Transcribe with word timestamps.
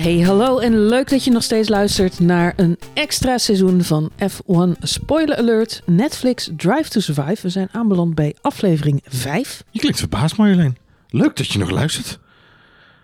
Hey, 0.00 0.18
hallo 0.20 0.58
en 0.58 0.86
leuk 0.86 1.08
dat 1.10 1.24
je 1.24 1.30
nog 1.30 1.42
steeds 1.42 1.68
luistert 1.68 2.20
naar 2.20 2.52
een 2.56 2.78
extra 2.94 3.38
seizoen 3.38 3.82
van 3.82 4.10
F1 4.22 4.78
Spoiler 4.82 5.36
Alert 5.36 5.82
Netflix 5.86 6.50
Drive 6.56 6.88
to 6.90 7.00
Survive. 7.00 7.38
We 7.42 7.48
zijn 7.48 7.68
aanbeland 7.72 8.14
bij 8.14 8.34
aflevering 8.40 9.00
5. 9.08 9.64
Je 9.70 9.78
klinkt 9.78 9.98
verbaasd 9.98 10.36
Marjolein. 10.36 10.76
Leuk 11.08 11.36
dat 11.36 11.48
je 11.48 11.58
nog 11.58 11.70
luistert. 11.70 12.18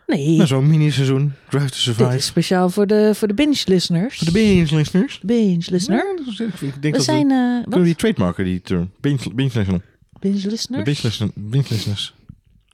Nee, 0.06 0.36
Naar 0.36 0.46
zo'n 0.46 0.68
mini-seizoen, 0.68 1.32
Drive 1.48 1.64
to 1.64 1.70
dit 1.70 1.80
Survive. 1.80 2.16
is 2.16 2.26
speciaal 2.26 2.70
voor 2.70 2.86
de, 2.86 3.10
voor 3.14 3.28
de 3.28 3.34
binge-listeners. 3.34 4.16
Voor 4.16 4.26
de 4.26 4.32
binge-listeners. 4.32 5.18
De 5.20 5.26
binge-listener. 5.26 5.98
Ja, 6.18 6.24
dat 6.24 6.26
is- 6.32 6.40
ik 6.40 6.60
denk 6.60 6.82
We 6.82 6.90
dat 6.90 7.04
zijn, 7.04 7.26
we... 7.28 7.34
Kunnen 7.34 7.64
we 7.70 7.76
wat? 7.76 7.84
die 7.84 7.94
trademarken, 7.94 8.44
die 8.44 8.62
term? 8.62 8.90
Binge- 9.00 9.34
Binge-listener. 9.34 9.80
Binge-listeners? 10.20 10.84
binge-listener- 10.84 11.32
binge-listeners. 11.34 12.14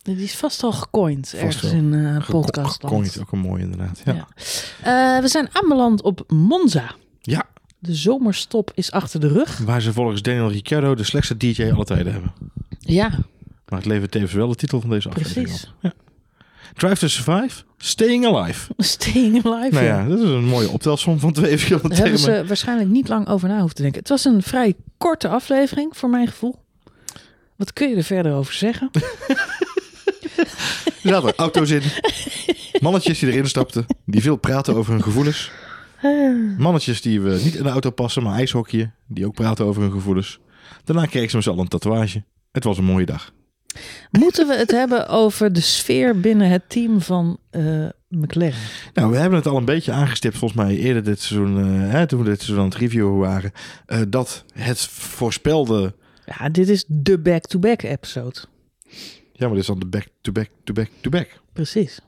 Die 0.02 0.16
is 0.16 0.34
vast 0.37 0.62
al 0.62 0.73
gecoind 0.73 1.33
ergens 1.34 1.61
wel. 1.61 1.73
in 1.73 1.95
eh 1.95 2.15
Geko- 2.24 2.41
podcast. 2.41 2.80
Gecoind, 2.80 3.20
ook 3.20 3.33
een 3.33 3.38
mooi 3.38 3.62
inderdaad. 3.62 4.02
Ja. 4.05 4.27
Ja. 4.84 5.20
we 5.20 5.28
zijn 5.28 5.48
aanbeland 5.52 6.02
op 6.02 6.25
Monza. 6.28 6.95
Ja. 7.20 7.45
De 7.78 7.95
zomerstop 7.95 8.70
is 8.75 8.91
achter 8.91 9.20
de 9.20 9.28
rug. 9.28 9.59
Waar 9.59 9.80
ze 9.80 9.92
volgens 9.92 10.23
Daniel 10.23 10.51
Ricciardo 10.51 10.95
de 10.95 11.05
slechtste 11.05 11.37
DJ 11.37 11.70
aller 11.73 11.84
tijden 11.87 12.12
hebben. 12.12 12.33
Ja, 12.78 13.09
Maar 13.69 13.78
het 13.78 13.87
levert 13.88 14.11
tevens 14.11 14.33
wel 14.33 14.48
de 14.48 14.55
titel 14.55 14.80
van 14.80 14.91
deze 14.91 15.09
aflevering 15.09 15.47
Precies. 15.47 15.66
op. 15.66 15.73
Ja. 15.80 15.92
Drive 16.77 16.97
to 16.97 17.06
Survive, 17.09 17.62
Staying 17.77 18.27
Alive. 18.27 18.73
staying 18.78 19.45
alive. 19.47 19.75
Nou 19.75 19.84
ja. 19.87 20.00
ja, 20.00 20.09
dat 20.09 20.19
is 20.19 20.28
een 20.28 20.45
mooie 20.45 20.69
optelsom 20.70 21.19
van 21.19 21.33
twee 21.33 21.50
verschillende 21.59 21.89
Daar 21.89 21.98
hebben 21.98 22.19
ze 22.19 22.45
waarschijnlijk 22.47 22.91
niet 22.91 23.09
lang 23.09 23.28
over 23.28 23.48
na 23.48 23.59
hoeven 23.59 23.75
te 23.77 23.83
denken. 23.83 24.00
Het 24.00 24.09
was 24.09 24.25
een 24.25 24.42
vrij 24.42 24.75
korte 24.98 25.28
aflevering, 25.28 25.97
voor 25.97 26.09
mijn 26.11 26.27
gevoel. 26.27 26.61
Wat 27.56 27.73
kun 27.73 27.89
je 27.89 27.97
er 27.97 28.03
verder 28.05 28.34
over 28.34 28.55
zeggen? 28.55 28.91
Er 31.03 31.09
zaten 31.09 31.35
auto's 31.37 31.71
in. 31.71 31.83
Mannetjes 32.81 33.19
die 33.19 33.31
erin 33.33 33.49
stapten. 33.49 33.87
Die 34.07 34.23
veel 34.23 34.37
praten 34.37 34.75
over 34.75 34.93
hun 34.93 35.03
gevoelens. 35.03 35.51
Mannetjes 36.59 37.01
die 37.01 37.21
we 37.21 37.41
niet 37.45 37.55
in 37.55 37.63
de 37.63 37.69
auto 37.69 37.91
passen, 37.91 38.23
maar 38.23 38.35
ijshockeyen. 38.39 38.95
Die 39.07 39.27
ook 39.27 39.35
praten 39.35 39.65
over 39.65 39.83
hun 39.83 39.91
gevoelens. 39.93 40.39
Daarna 40.85 41.07
kregen 41.07 41.43
ze 41.43 41.51
allen 41.51 41.61
een 41.63 41.69
tatoeage. 41.69 42.25
Het 42.53 42.65
was 42.65 42.79
een 42.79 42.85
mooie 42.85 43.07
dag. 43.07 43.33
Moeten 44.11 44.49
we 44.49 44.57
het 44.57 44.71
hebben 44.71 45.09
over 45.09 45.53
de 45.53 45.61
sfeer 45.61 46.21
binnen 46.21 46.49
het 46.49 46.63
team 46.69 47.01
van 47.01 47.39
eh, 47.51 47.87
McLaren? 48.09 48.55
Nou, 48.95 49.11
we 49.11 49.17
hebben 49.17 49.39
het 49.39 49.47
al 49.49 49.57
een 49.57 49.65
beetje 49.65 49.93
aangestipt 49.93 50.39
volgens 50.39 50.61
mij 50.63 50.77
eerder 50.77 51.03
dit 51.05 51.21
seizoen. 51.21 51.59
eh, 51.59 51.91
hè, 51.91 52.07
toen 52.07 52.19
we 52.19 52.25
dit 52.25 52.39
seizoen 52.43 52.59
aan 52.65 52.71
het 52.71 52.79
reviewen 52.79 53.19
waren. 53.19 53.53
eh, 53.87 54.01
dat 54.09 54.45
het 54.55 54.81
voorspelde... 54.89 55.95
Ja, 56.25 56.49
dit 56.49 56.69
is 56.69 56.85
de 56.89 57.19
back-to-back 57.19 57.83
episode. 57.83 58.39
Ja, 59.43 59.48
maar 59.48 59.57
dit 59.57 59.69
is 59.69 59.71
dan 59.71 59.79
de 59.79 59.98
back-to-back-to-back-to-back. 59.98 61.41
Precies. 61.53 62.01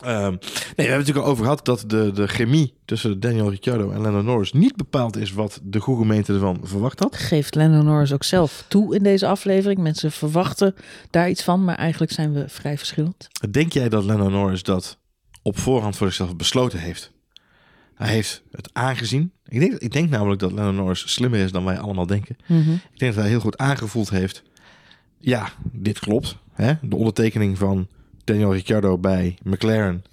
Ehm, 0.00 0.30
nee, 0.30 0.38
we 0.40 0.82
hebben 0.82 0.96
het 0.96 0.98
natuurlijk 0.98 1.26
al 1.26 1.32
over 1.32 1.42
gehad 1.42 1.64
dat 1.64 1.84
de, 1.86 2.10
de 2.12 2.26
chemie 2.26 2.74
tussen 2.84 3.20
Daniel 3.20 3.50
Ricciardo 3.50 3.90
en 3.90 4.00
Lando 4.00 4.22
Norris 4.22 4.52
niet 4.52 4.76
bepaald 4.76 5.16
is 5.16 5.32
wat 5.32 5.60
de 5.62 5.80
goede 5.80 6.00
gemeente 6.00 6.32
ervan 6.32 6.60
verwacht 6.62 6.98
had. 6.98 7.16
Geeft 7.16 7.54
Lennon 7.54 7.84
Norris 7.84 8.12
ook 8.12 8.24
zelf 8.24 8.64
toe 8.68 8.94
in 8.94 9.02
deze 9.02 9.26
aflevering. 9.26 9.80
Mensen 9.80 10.12
verwachten 10.12 10.74
daar 11.10 11.30
iets 11.30 11.42
van, 11.42 11.64
maar 11.64 11.74
eigenlijk 11.74 12.12
zijn 12.12 12.32
we 12.32 12.48
vrij 12.48 12.78
verschillend. 12.78 13.28
Denk 13.50 13.72
jij 13.72 13.88
dat 13.88 14.04
Lando 14.04 14.28
Norris 14.28 14.62
dat 14.62 14.98
op 15.42 15.58
voorhand 15.58 15.96
voor 15.96 16.06
zichzelf 16.06 16.36
besloten 16.36 16.78
heeft? 16.78 17.12
Hij 17.94 18.08
heeft 18.08 18.42
het 18.50 18.70
aangezien. 18.72 19.32
Ik 19.48 19.60
denk, 19.60 19.72
ik 19.72 19.92
denk 19.92 20.10
namelijk 20.10 20.40
dat 20.40 20.52
Lando 20.52 20.72
Norris 20.72 21.12
slimmer 21.12 21.40
is 21.40 21.52
dan 21.52 21.64
wij 21.64 21.78
allemaal 21.78 22.06
denken. 22.06 22.36
Ik 22.92 22.98
denk 22.98 23.14
dat 23.14 23.22
hij 23.22 23.28
heel 23.28 23.40
goed 23.40 23.58
aangevoeld 23.58 24.10
heeft. 24.10 24.42
Ja, 25.20 25.52
dit 25.72 25.98
klopt. 25.98 26.36
Hè? 26.52 26.74
De 26.82 26.96
ondertekening 26.96 27.58
van 27.58 27.88
Daniel 28.24 28.52
Ricciardo 28.52 28.98
bij 28.98 29.36
McLaren. 29.42 30.04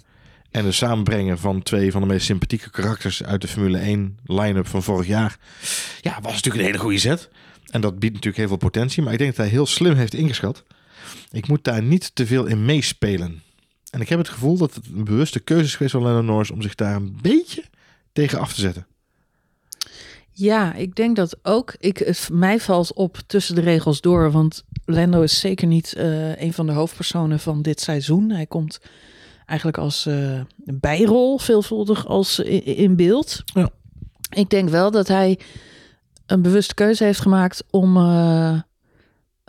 En 0.50 0.64
het 0.64 0.74
samenbrengen 0.74 1.38
van 1.38 1.62
twee 1.62 1.92
van 1.92 2.00
de 2.00 2.06
meest 2.06 2.26
sympathieke 2.26 2.70
karakters 2.70 3.24
uit 3.24 3.40
de 3.40 3.48
Formule 3.48 3.78
1 3.78 4.18
line-up 4.24 4.66
van 4.66 4.82
vorig 4.82 5.06
jaar. 5.06 5.38
Ja, 6.00 6.20
was 6.20 6.32
natuurlijk 6.32 6.56
een 6.56 6.70
hele 6.70 6.78
goede 6.78 6.98
zet. 6.98 7.28
En 7.70 7.80
dat 7.80 7.98
biedt 7.98 8.14
natuurlijk 8.14 8.36
heel 8.36 8.48
veel 8.48 8.56
potentie. 8.56 9.02
Maar 9.02 9.12
ik 9.12 9.18
denk 9.18 9.30
dat 9.30 9.44
hij 9.44 9.54
heel 9.54 9.66
slim 9.66 9.94
heeft 9.94 10.14
ingeschat. 10.14 10.64
Ik 11.30 11.48
moet 11.48 11.64
daar 11.64 11.82
niet 11.82 12.10
te 12.14 12.26
veel 12.26 12.46
in 12.46 12.64
meespelen. 12.64 13.42
En 13.90 14.00
ik 14.00 14.08
heb 14.08 14.18
het 14.18 14.28
gevoel 14.28 14.56
dat 14.56 14.74
het 14.74 14.86
een 14.86 15.04
bewuste 15.04 15.40
keuze 15.40 15.64
is 15.64 15.72
geweest 15.72 15.92
van 15.92 16.02
Lennon 16.02 16.24
Norris 16.24 16.50
om 16.50 16.62
zich 16.62 16.74
daar 16.74 16.96
een 16.96 17.18
beetje 17.22 17.64
tegen 18.12 18.38
af 18.38 18.52
te 18.52 18.60
zetten. 18.60 18.86
Ja, 20.38 20.74
ik 20.74 20.94
denk 20.94 21.16
dat 21.16 21.36
ook. 21.42 21.74
Ik, 21.78 21.98
het, 21.98 22.28
mij 22.32 22.60
valt 22.60 22.92
op 22.92 23.18
tussen 23.26 23.54
de 23.54 23.60
regels 23.60 24.00
door, 24.00 24.30
want 24.30 24.64
Lando 24.84 25.22
is 25.22 25.40
zeker 25.40 25.66
niet 25.66 25.92
eh, 25.92 26.40
een 26.40 26.52
van 26.52 26.66
de 26.66 26.72
hoofdpersonen 26.72 27.40
van 27.40 27.62
dit 27.62 27.80
seizoen. 27.80 28.30
Hij 28.30 28.46
komt 28.46 28.80
eigenlijk 29.46 29.78
als 29.78 30.06
eh, 30.06 30.40
bijrol 30.56 31.38
veelvuldig 31.38 32.06
als 32.06 32.38
in, 32.38 32.64
in 32.64 32.96
beeld. 32.96 33.42
Ja. 33.44 33.70
Ik 34.30 34.50
denk 34.50 34.68
wel 34.68 34.90
dat 34.90 35.08
hij 35.08 35.38
een 36.26 36.42
bewuste 36.42 36.74
keuze 36.74 37.04
heeft 37.04 37.20
gemaakt 37.20 37.64
om, 37.70 37.96
eh, 37.96 38.60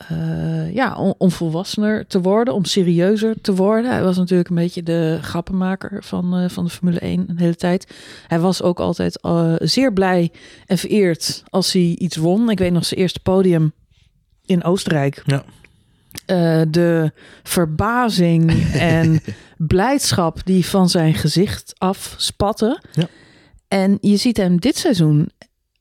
eh, 0.08 0.74
ja, 0.74 0.96
om, 0.96 1.14
om 1.18 1.32
volwassener 1.32 2.08
te 2.08 2.22
worden, 2.22 2.54
om 2.54 2.66
serieuzer 2.66 3.42
te 3.42 3.56
worden. 3.56 3.92
Hij 3.92 4.04
was 4.04 4.18
natuurlijk 4.18 4.50
een 4.50 4.56
beetje 4.56 4.84
de 4.84 5.20
grappenmaker 5.22 6.04
van, 6.04 6.38
eh, 6.38 6.50
van 6.50 6.64
de 6.64 6.70
Formule 6.70 7.00
1 7.00 7.26
een 7.28 7.40
hele 7.40 7.56
tijd. 7.56 7.94
Hij 8.28 8.40
was 8.40 8.62
ook 8.62 8.80
altijd 8.80 9.22
eh, 9.22 9.54
zeer 9.58 9.94
blij 9.94 10.32
en 10.66 10.78
vereerd 10.78 11.44
als 11.50 11.74
hij 11.74 11.96
iets 11.98 12.16
won. 12.16 12.50
Ik 12.50 12.59
weet 12.59 12.72
nog 12.72 12.86
zijn 12.86 13.00
eerste 13.00 13.20
podium 13.20 13.74
in 14.46 14.64
Oostenrijk. 14.64 15.24
Ja. 15.26 15.44
De 16.66 17.12
verbazing 17.44 18.52
en 18.74 19.22
blijdschap 19.58 20.42
die 20.46 20.66
van 20.66 20.90
zijn 20.90 21.14
gezicht 21.14 21.74
afspatte. 21.78 22.82
Ja. 22.92 23.08
En 23.68 23.98
je 24.02 24.18
ziet 24.18 24.38
hem 24.38 24.59
dit 24.59 24.78
seizoen 24.78 25.30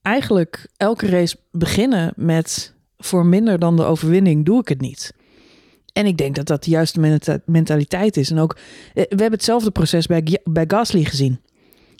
eigenlijk 0.02 0.66
elke 0.76 1.06
race 1.06 1.36
beginnen 1.50 2.12
met 2.16 2.76
voor 2.98 3.26
minder 3.26 3.58
dan 3.58 3.76
de 3.76 3.84
overwinning 3.84 4.44
doe 4.44 4.60
ik 4.60 4.68
het 4.68 4.80
niet. 4.80 5.12
En 5.92 6.06
ik 6.06 6.16
denk 6.16 6.34
dat 6.34 6.46
dat 6.46 6.64
de 6.64 6.70
juiste 6.70 7.00
menta- 7.00 7.40
mentaliteit 7.44 8.16
is. 8.16 8.30
En 8.30 8.38
ook, 8.38 8.52
eh, 8.54 8.94
we 8.94 9.02
hebben 9.08 9.32
hetzelfde 9.32 9.70
proces 9.70 10.06
bij, 10.06 10.38
bij 10.44 10.64
Gasly 10.68 11.04
gezien. 11.04 11.40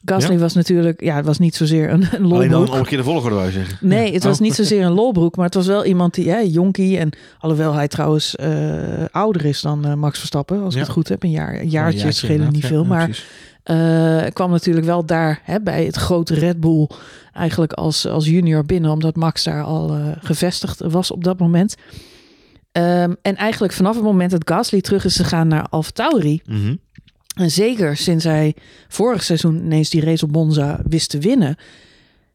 Gasly 0.04 0.32
Ja. 0.34 0.38
was 0.38 0.54
natuurlijk, 0.54 1.00
ja, 1.02 1.16
het 1.16 1.24
was 1.24 1.38
niet 1.38 1.54
zozeer 1.54 1.90
een, 1.90 2.02
een 2.02 2.08
Alleen 2.10 2.20
dan 2.20 2.30
lolbroek. 2.50 2.72
om 2.74 2.78
een 2.78 2.84
keer 2.86 2.98
de 2.98 3.04
volgorde 3.04 3.34
wou 3.34 3.46
je 3.46 3.52
zeggen. 3.52 3.88
Nee, 3.88 4.12
het 4.12 4.24
was 4.24 4.38
niet 4.38 4.54
zozeer 4.54 4.84
een 4.84 4.92
lolbroek, 4.92 5.36
maar 5.36 5.44
het 5.44 5.54
was 5.54 5.66
wel 5.66 5.84
iemand 5.84 6.14
die, 6.14 6.30
hè, 6.30 6.38
jonkie. 6.38 6.98
En 6.98 7.10
alhoewel 7.38 7.72
hij 7.74 7.88
trouwens 7.88 8.36
eh, 8.36 9.04
ouder 9.10 9.44
is 9.44 9.60
dan 9.60 9.84
eh, 9.84 9.94
Max 9.94 10.18
Verstappen, 10.18 10.62
als 10.62 10.74
Ja. 10.74 10.80
ik 10.80 10.86
het 10.86 10.94
goed 10.94 11.08
heb. 11.08 11.22
Een 11.22 11.30
jaar, 11.30 11.48
een 11.60 11.68
jaartje, 11.68 11.98
jaartje 12.00 12.12
schelen 12.26 12.52
niet 12.52 12.66
veel. 12.66 12.82
ja, 12.82 12.88
maar 12.88 13.24
eh, 13.62 14.32
kwam 14.32 14.50
natuurlijk 14.50 14.86
wel 14.86 15.04
daar 15.06 15.40
hè, 15.44 15.60
bij 15.60 15.84
het 15.84 15.96
grote 15.96 16.34
Red 16.34 16.60
Bull 16.60 16.88
eigenlijk 17.32 17.72
als, 17.72 18.06
als 18.06 18.24
junior 18.26 18.64
binnen, 18.64 18.90
omdat 18.90 19.16
Max 19.16 19.44
daar 19.44 19.62
al 19.62 19.96
gevestigd 20.20 20.80
was 20.80 21.10
op 21.10 21.24
dat 21.24 21.38
moment. 21.38 21.74
Ehm, 22.72 23.12
en 23.22 23.36
eigenlijk 23.36 23.72
vanaf 23.72 23.94
het 23.94 24.04
moment 24.04 24.30
dat 24.30 24.48
Gasly 24.50 24.80
terug 24.80 25.04
is 25.04 25.16
gegaan 25.16 25.48
naar 25.48 25.66
AlphaTauri, 25.70 26.40
Mhm. 26.44 26.74
En 27.38 27.50
zeker 27.50 27.96
sinds 27.96 28.24
hij 28.24 28.54
vorig 28.88 29.22
seizoen 29.22 29.56
ineens 29.56 29.90
die 29.90 30.04
race 30.04 30.24
op 30.24 30.32
Monza 30.32 30.80
wist 30.88 31.10
te 31.10 31.18
winnen. 31.18 31.56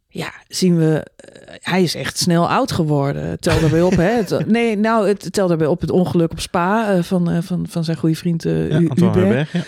Ja, 0.08 0.34
zien 0.48 0.78
we, 0.78 1.06
eh, 1.16 1.54
hij 1.62 1.84
is 1.84 1.96
echt 1.96 2.18
snel 2.18 2.50
oud 2.50 2.72
geworden. 2.72 3.40
Tel 3.40 3.60
daarbij 3.60 3.82
op, 3.82 3.96
hè? 3.96 4.10
Het, 4.24 4.48
nee, 4.48 4.78
nou, 4.78 5.08
het 5.08 5.34
tel 5.34 5.48
daarbij 5.48 5.68
op 5.68 5.82
het 5.82 5.92
ongeluk 5.92 6.32
op 6.32 6.40
Spa 6.40 6.94
eh, 6.94 7.04
van, 7.04 7.30
eh, 7.30 7.38
van, 7.42 7.66
van 7.70 7.84
zijn 7.84 7.98
goede 7.98 8.16
vriend 8.16 8.46
eh 8.46 8.70
Ja, 8.70 8.80
Hubert. 8.80 9.50
Ja. 9.52 9.64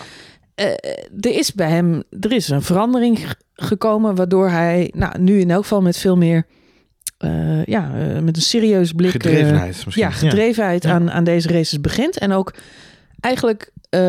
Eh, 0.55 0.71
er 1.19 1.31
is 1.37 1.53
bij 1.53 1.69
hem, 1.69 2.03
er 2.19 2.31
is 2.31 2.49
een 2.49 2.61
verandering 2.61 3.19
gekomen, 3.53 4.15
waardoor 4.15 4.49
hij, 4.49 4.91
nou, 4.95 5.19
nu 5.19 5.39
in 5.39 5.51
elk 5.51 5.61
geval 5.61 5.81
met 5.81 5.97
veel 5.97 6.17
meer, 6.17 6.45
ja, 7.65 7.91
met 8.21 8.35
een 8.35 8.41
serieus 8.41 8.91
blik. 8.91 9.11
Gedrevenheid 9.11 9.85
misschien. 9.85 10.05
ja, 10.05 10.11
gedrevenheid 10.11 10.83
Ja. 10.83 10.91
Aan, 10.91 11.11
aan 11.11 11.23
deze 11.23 11.47
races 11.47 11.81
begint. 11.81 12.17
En 12.17 12.31
ook 12.31 12.53
eigenlijk, 13.19 13.71
eh, 13.89 13.99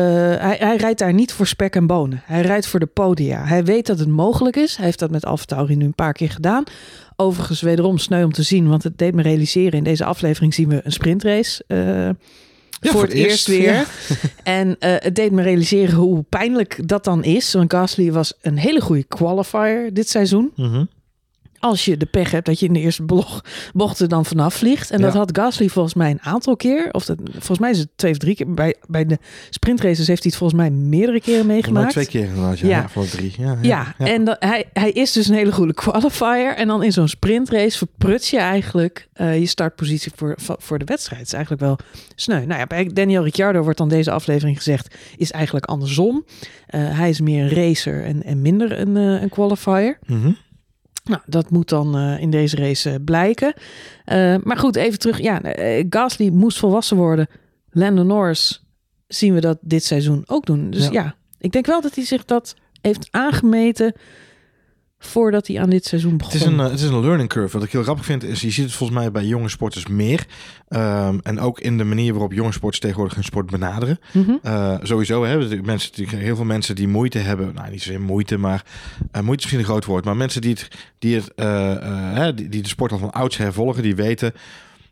hij, 0.41 0.55
hij 0.59 0.75
rijdt 0.75 0.99
daar 0.99 1.13
niet 1.13 1.31
voor 1.31 1.47
spek 1.47 1.75
en 1.75 1.87
bonen. 1.87 2.21
Hij 2.25 2.41
rijdt 2.41 2.67
voor 2.67 2.79
de 2.79 2.85
podia. 2.85 3.43
Hij 3.45 3.63
weet 3.63 3.85
dat 3.85 3.99
het 3.99 4.07
mogelijk 4.07 4.55
is. 4.55 4.75
Hij 4.75 4.85
heeft 4.85 4.99
dat 4.99 5.11
met 5.11 5.25
AlphaTauri 5.25 5.75
nu 5.75 5.85
een 5.85 5.93
paar 5.95 6.13
keer 6.13 6.29
gedaan. 6.29 6.63
Overigens 7.15 7.61
wederom 7.61 7.97
sneu 7.97 8.23
om 8.23 8.31
te 8.31 8.43
zien, 8.43 8.67
want 8.67 8.83
het 8.83 8.97
deed 8.97 9.13
me 9.15 9.21
realiseren. 9.21 9.71
In 9.77 9.83
deze 9.83 10.05
aflevering 10.05 10.53
zien 10.53 10.69
we 10.69 10.81
een 10.83 10.91
sprintrace. 10.91 11.63
eh, 11.67 11.77
Ja, 12.79 12.91
voor 12.91 13.01
het 13.01 13.11
eerst 13.13 13.47
weer. 13.47 13.87
En 14.43 14.75
eh, 14.79 14.91
het 14.97 15.15
deed 15.15 15.31
me 15.31 15.41
realiseren 15.41 15.95
hoe 15.95 16.23
pijnlijk 16.29 16.87
dat 16.87 17.03
dan 17.03 17.23
is. 17.23 17.53
Want 17.53 17.73
Gasly 17.73 18.11
was 18.11 18.33
een 18.41 18.57
hele 18.57 18.81
goede 18.81 19.03
qualifier 19.03 19.93
dit 19.93 20.09
seizoen. 20.09 20.51
Mhm. 20.55 20.83
Als 21.59 21.85
je 21.85 21.97
de 21.97 22.05
pech 22.05 22.31
hebt 22.31 22.45
dat 22.45 22.59
je 22.59 22.65
in 22.65 22.73
de 22.73 22.79
eerste 22.79 23.03
bocht, 23.73 23.99
er 23.99 24.07
dan 24.07 24.25
vanaf 24.25 24.53
vliegt. 24.53 24.91
En 24.91 25.01
dat 25.01 25.13
had 25.13 25.37
Gasly 25.37 25.69
volgens 25.69 25.93
mij 25.93 26.11
een 26.11 26.21
aantal 26.21 26.55
keer. 26.55 26.89
Of 26.91 27.05
dat, 27.05 27.17
volgens 27.31 27.59
mij 27.59 27.71
is 27.71 27.79
het 27.79 27.87
twee 27.95 28.11
of 28.11 28.17
drie 28.17 28.35
keer. 28.35 28.53
Bij, 28.53 28.75
bij 28.87 29.05
de 29.05 29.17
sprintraces 29.49 30.07
heeft 30.07 30.23
hij 30.23 30.31
het 30.31 30.39
volgens 30.39 30.59
mij 30.59 30.69
meerdere 30.69 31.21
keren 31.21 31.45
meegemaakt. 31.45 31.91
twee 31.91 32.05
keer 32.05 32.25
inderdaad, 32.25 32.59
ja. 32.59 32.67
Ja. 32.67 32.77
ja. 32.77 32.89
Voor 32.89 33.07
drie. 33.07 33.33
Ja, 33.37 33.57
Ja, 33.61 33.95
en 33.97 34.23
dat, 34.23 34.35
hij, 34.39 34.65
hij 34.73 34.91
is 34.91 35.11
dus 35.11 35.27
een 35.27 35.35
hele 35.35 35.51
goede 35.51 35.73
qualifier. 35.73 36.55
En 36.55 36.67
dan 36.67 36.83
in 36.83 36.91
zo'n 36.91 37.07
sprintrace 37.07 37.77
verpruts 37.77 38.29
je 38.29 38.37
eigenlijk 38.37 39.07
eh, 39.13 39.39
je 39.39 39.45
startpositie 39.45 40.11
voor, 40.15 40.35
voor 40.37 40.79
de 40.79 40.85
wedstrijd. 40.85 41.19
Het 41.19 41.27
is 41.27 41.33
eigenlijk 41.33 41.63
wel 41.63 41.77
sneu. 42.15 42.45
Nou 42.45 42.59
ja, 42.59 42.65
bij 42.65 42.89
Daniel 42.93 43.23
Ricciardo 43.23 43.61
wordt 43.61 43.77
dan 43.77 43.89
deze 43.89 44.11
aflevering 44.11 44.57
gezegd, 44.57 44.95
is 45.17 45.31
eigenlijk 45.31 45.65
andersom. 45.65 46.25
Eh, 46.67 46.97
hij 46.97 47.09
is 47.09 47.21
meer 47.21 47.43
een 47.43 47.49
racer 47.49 48.03
en, 48.03 48.23
en 48.23 48.41
minder 48.41 48.79
een, 48.79 48.97
eh, 48.97 49.21
een 49.21 49.29
qualifier. 49.29 49.99
Mhm. 50.05 50.31
Nou, 51.07 51.21
dat 51.25 51.49
moet 51.49 51.69
dan 51.69 51.97
eh, 51.97 52.21
in 52.21 52.29
deze 52.29 52.55
race 52.55 52.89
eh, 52.89 52.95
blijken. 53.05 53.53
Eh, 54.05 54.35
maar 54.43 54.57
goed, 54.57 54.75
even 54.75 54.99
terug. 54.99 55.19
Ja, 55.19 55.41
Gasly 55.89 56.29
moest 56.29 56.59
volwassen 56.59 56.97
worden. 56.97 57.27
Lando 57.69 58.03
Norris 58.03 58.65
zien 59.07 59.33
we 59.33 59.39
dat 59.41 59.57
dit 59.61 59.83
seizoen 59.83 60.23
ook 60.25 60.45
doen. 60.45 60.69
Dus 60.69 60.83
Ja. 60.83 60.91
ja, 60.91 61.15
ik 61.39 61.51
denk 61.51 61.65
wel 61.65 61.81
dat 61.81 61.95
hij 61.95 62.05
zich 62.05 62.25
dat 62.25 62.55
heeft 62.81 63.07
aangemeten 63.11 63.93
voordat 64.99 65.47
hij 65.47 65.59
aan 65.59 65.69
dit 65.69 65.85
seizoen 65.85 66.17
begon. 66.17 66.33
Het 66.33 66.41
is, 66.41 66.47
een, 66.47 66.59
eh, 66.59 66.69
het 66.69 66.79
is 66.79 66.89
een 66.89 67.01
learning 67.01 67.29
curve. 67.29 67.57
Wat 67.57 67.65
ik 67.65 67.71
heel 67.71 67.83
grappig 67.83 68.05
vind, 68.05 68.23
is 68.23 68.41
je 68.41 68.51
ziet 68.51 68.65
het 68.65 68.73
volgens 68.73 68.99
mij 68.99 69.11
bij 69.11 69.25
jonge 69.25 69.49
sporters 69.49 69.87
meer. 69.87 70.25
Ehm, 70.67 71.17
en 71.23 71.39
ook 71.39 71.59
in 71.59 71.77
de 71.77 71.83
manier 71.83 72.11
waarop 72.11 72.33
jonge 72.33 72.51
sporters 72.51 72.79
tegenwoordig 72.79 73.15
hun 73.15 73.23
sport 73.23 73.49
benaderen. 73.49 73.99
Mhm. 74.13 74.35
Eh, 74.41 74.75
sowieso 74.81 75.23
hebben 75.23 75.65
mensen, 75.65 76.07
heel 76.07 76.35
veel 76.35 76.45
mensen 76.45 76.75
die 76.75 76.87
moeite 76.87 77.17
hebben. 77.17 77.53
Nou, 77.53 77.69
niet 77.71 77.81
zozeer 77.81 78.01
moeite, 78.01 78.37
maar 78.37 78.65
eh, 79.11 79.21
moeite 79.21 79.45
is 79.45 79.51
misschien 79.51 79.59
een 79.59 79.65
groot 79.65 79.85
woord. 79.85 80.05
Maar 80.05 80.17
mensen 80.17 80.41
die, 80.41 80.53
het, 80.53 80.67
die, 80.99 81.15
het, 81.15 82.37
die, 82.37 82.49
die 82.49 82.61
de 82.61 82.67
sport 82.67 82.91
al 82.91 82.97
van 82.97 83.11
oudsher 83.11 83.53
volgen, 83.53 83.83
die 83.83 83.95
weten 83.95 84.33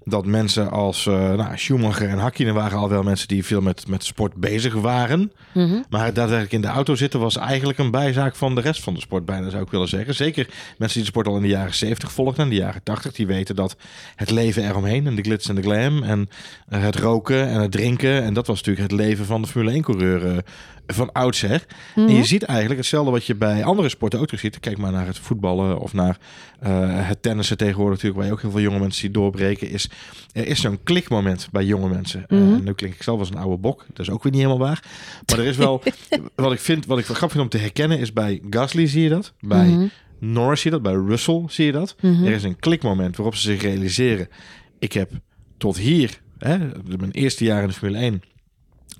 dat 0.06 0.25
mensen 0.25 0.72
als 0.72 1.07
eh 1.07 1.13
nou, 1.13 1.57
Schumacher 1.57 2.10
en 2.10 2.18
Hakkinen 2.18 2.54
waren 2.54 2.78
al 2.78 2.90
wel 2.90 3.04
mensen 3.04 3.28
die 3.28 3.46
veel 3.46 3.62
met, 3.62 3.88
met 3.88 4.04
sport 4.04 4.34
bezig 4.34 4.74
waren. 4.74 5.31
Mhm. 5.54 5.81
Maar 5.90 6.13
daadwerkelijk 6.13 6.52
in 6.52 6.62
de 6.62 6.68
auto 6.68 6.96
zitten 6.96 7.19
was 7.19 7.38
eigenlijk 7.38 7.80
een 7.80 7.92
bijzaak 7.92 8.36
van 8.36 8.56
de 8.56 8.62
rest 8.62 8.84
van 8.84 8.94
de 8.94 9.00
sport, 9.00 9.25
bijna 9.25 9.50
zou 9.50 9.63
ik 9.63 9.69
willen 9.69 9.88
zeggen. 9.88 10.16
Zeker 10.16 10.48
mensen 10.78 10.98
die 10.98 11.12
de 11.12 11.12
sport 11.12 11.28
al 11.28 11.36
in 11.36 11.42
de 11.42 11.48
jaren 11.48 11.74
70 11.74 12.12
volgden 12.12 12.44
en 12.44 12.50
de 12.50 12.56
jaren 12.56 12.84
80, 12.84 13.13
die 13.13 13.28
weten 13.28 13.56
dat 13.56 13.75
het 14.16 14.31
leven 14.31 14.63
eromheen 14.63 15.07
en 15.07 15.16
de 15.16 15.22
glitz 15.22 15.50
en 15.50 15.56
de 15.56 15.62
glam 15.62 16.04
en 16.04 16.30
eh, 16.68 16.81
het 16.81 16.96
roken 16.96 17.48
en 17.48 17.62
het 17.62 17.72
drinken. 17.72 18.24
En 18.24 18.34
dat 18.34 18.48
was 18.48 18.58
natuurlijk 18.58 18.92
het 18.92 19.00
leven 19.00 19.25
van 19.25 19.42
de 19.42 19.48
Formule 19.48 19.80
1-coureur 19.80 20.28
eh, 20.28 20.38
van 20.88 21.12
oudsher. 21.12 21.66
Mhm. 21.96 22.08
En 22.08 22.16
je 22.16 22.24
ziet 22.24 22.44
eigenlijk 22.44 22.80
hetzelfde 22.80 23.12
wat 23.12 23.26
je 23.26 23.36
bij 23.36 23.64
andere 23.64 23.90
sporten 23.90 24.20
ook 24.20 24.26
terug 24.26 24.40
ziet. 24.42 24.60
Kijk 24.60 24.78
maar 24.78 24.92
naar 24.92 25.06
het 25.08 25.18
voetballen 25.20 25.80
of 25.80 25.94
naar 25.94 26.18
eh, 26.60 26.72
het 27.08 27.22
tennissen 27.22 27.58
tegenwoordig 27.58 27.94
natuurlijk, 27.94 28.18
waar 28.18 28.26
je 28.28 28.34
ook 28.34 28.42
heel 28.42 28.52
veel 28.52 28.60
jonge 28.72 28.80
mensen 28.80 29.02
die 29.02 29.12
doorbreken, 29.12 29.70
is 29.70 29.90
er 30.34 30.48
is 30.48 30.62
zo'n 30.62 30.80
klikmoment 30.84 31.48
bij 31.52 31.66
jonge 31.66 31.90
mensen. 31.90 32.26
Eh, 32.28 32.38
Mhm. 32.40 32.64
nu 32.64 32.74
klink 32.74 32.94
ik 32.94 33.04
zelf 33.04 33.20
als 33.20 33.30
een 33.30 33.38
oude 33.38 33.58
bok, 33.58 33.86
dat 33.94 34.00
is 34.08 34.10
ook 34.14 34.24
weer 34.24 34.32
niet 34.32 34.42
helemaal 34.42 34.68
waar. 34.68 34.84
Maar 35.30 35.40
er 35.40 35.46
is 35.46 35.58
wel, 35.58 35.82
wat 36.36 36.52
ik 36.52 36.60
vind, 36.60 36.86
wat 36.86 36.98
ik 37.00 37.06
wel 37.06 37.16
grappig 37.16 37.38
vind 37.38 37.54
om 37.54 37.60
te 37.60 37.64
herkennen, 37.66 38.00
is 38.00 38.14
bij 38.14 38.42
Gasly 38.50 38.88
zie 38.88 39.04
je 39.04 39.10
dat, 39.10 39.34
bij 39.40 39.68
Mhm. 39.68 39.86
Norris 40.20 40.62
zie 40.62 40.72
je 40.72 40.80
dat, 40.82 40.94
bij 40.94 41.02
Russell 41.08 41.44
zie 41.48 41.66
je 41.66 41.72
dat. 41.72 41.96
Mhm. 42.02 42.26
Er 42.26 42.32
is 42.32 42.44
een 42.44 42.60
klikmoment 42.60 43.16
waarop 43.16 43.36
ze 43.36 43.42
zich 43.52 43.62
realiseren, 43.62 44.28
ik 44.80 44.94
heb 44.94 45.12
tot 45.58 45.78
hier, 45.78 46.22
hè, 46.38 46.58
mijn 46.98 47.12
eerste 47.12 47.44
jaar 47.44 47.62
in 47.62 47.68
de 47.68 47.74
Formule 47.74 47.98
1, 48.04 48.22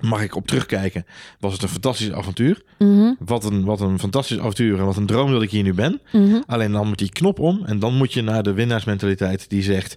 mag 0.00 0.22
ik 0.22 0.36
op 0.36 0.46
terugkijken, 0.46 1.06
was 1.40 1.52
het 1.52 1.62
een 1.62 1.68
fantastisch 1.68 2.12
avontuur. 2.12 2.62
Mhm. 2.78 3.12
Wat 3.18 3.44
een, 3.44 3.64
wat 3.64 3.80
een 3.80 3.98
fantastisch 3.98 4.38
avontuur 4.38 4.78
en 4.78 4.84
wat 4.84 4.96
een 4.96 5.06
droom 5.06 5.30
dat 5.32 5.42
ik 5.42 5.50
hier 5.50 5.62
nu 5.62 5.74
ben. 5.74 6.00
Mhm. 6.12 6.40
Alleen 6.46 6.72
dan 6.72 6.86
moet 6.88 6.98
die 6.98 7.10
knop 7.12 7.38
om 7.38 7.62
en 7.64 7.78
dan 7.78 7.94
moet 7.96 8.12
je 8.12 8.22
naar 8.22 8.42
de 8.42 8.52
winnaarsmentaliteit 8.52 9.50
die 9.50 9.62
zegt... 9.62 9.94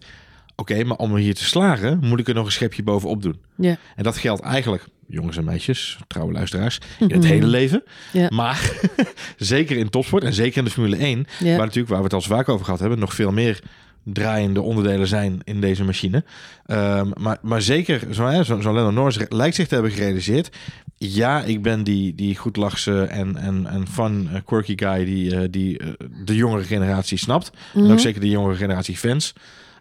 Oké, 0.56 0.84
maar 0.84 0.98
om 0.98 1.16
hier 1.16 1.36
te 1.36 1.44
slagen 1.44 2.00
moet 2.02 2.20
ik 2.20 2.28
er 2.28 2.34
nog 2.34 2.46
een 2.46 2.52
schepje 2.52 2.84
bovenop 2.84 3.22
doen. 3.22 3.36
Ja. 3.56 3.78
En 3.96 4.04
dat 4.04 4.18
geldt 4.18 4.42
eigenlijk, 4.42 4.86
jongens 5.08 5.38
en 5.38 5.44
meisjes, 5.44 5.98
trouwe 6.08 6.32
luisteraars, 6.34 6.80
in 7.00 7.10
het 7.12 7.18
Mhm. 7.22 7.28
hele 7.28 7.46
leven. 7.48 7.84
Maar 8.30 8.72
zeker 9.38 9.78
in 9.78 9.90
topsport 9.90 10.24
en 10.24 10.34
zeker 10.34 10.58
in 10.58 10.64
de 10.64 10.70
Formule 10.72 10.96
1, 10.98 11.26
Ja. 11.40 11.50
waar 11.56 11.58
natuurlijk, 11.66 11.88
waar 11.90 11.98
we 11.98 12.04
het 12.04 12.14
al 12.14 12.22
vaak 12.22 12.50
over 12.50 12.66
gehad 12.66 12.80
hebben, 12.80 13.00
nog 13.00 13.14
veel 13.14 13.32
meer 13.32 13.60
draaiende 14.04 14.62
onderdelen 14.62 15.08
zijn 15.08 15.40
in 15.44 15.62
deze 15.62 15.84
machine. 15.84 16.24
Ehm, 16.66 17.10
maar, 17.20 17.38
maar 17.42 17.62
zeker, 17.62 18.02
zo'n 18.10 18.44
zo, 18.46 18.62
zo, 18.62 18.74
Lennon 18.74 18.94
Norris 18.94 19.20
lijkt 19.30 19.56
zich 19.56 19.68
te 19.68 19.74
hebben 19.74 19.92
gerealiseerd. 19.92 20.58
Ja, 20.98 21.44
ik 21.44 21.62
ben 21.62 21.84
die, 21.84 22.16
die 22.16 22.36
goedlachse 22.38 23.04
en, 23.04 23.36
en, 23.38 23.66
en 23.68 23.88
fun, 23.88 24.30
eh, 24.34 24.40
quirky 24.46 24.74
guy 24.78 25.06
die, 25.06 25.36
eh, 25.36 25.48
die 25.52 25.78
eh, 25.78 25.88
de 26.26 26.36
jongere 26.36 26.64
generatie 26.64 27.18
snapt. 27.18 27.52
En 27.74 27.82
Mhm. 27.82 27.92
ook 27.92 28.00
zeker 28.00 28.22
de 28.22 28.30
jongere 28.30 28.56
generatie 28.56 28.98
fans 28.98 29.34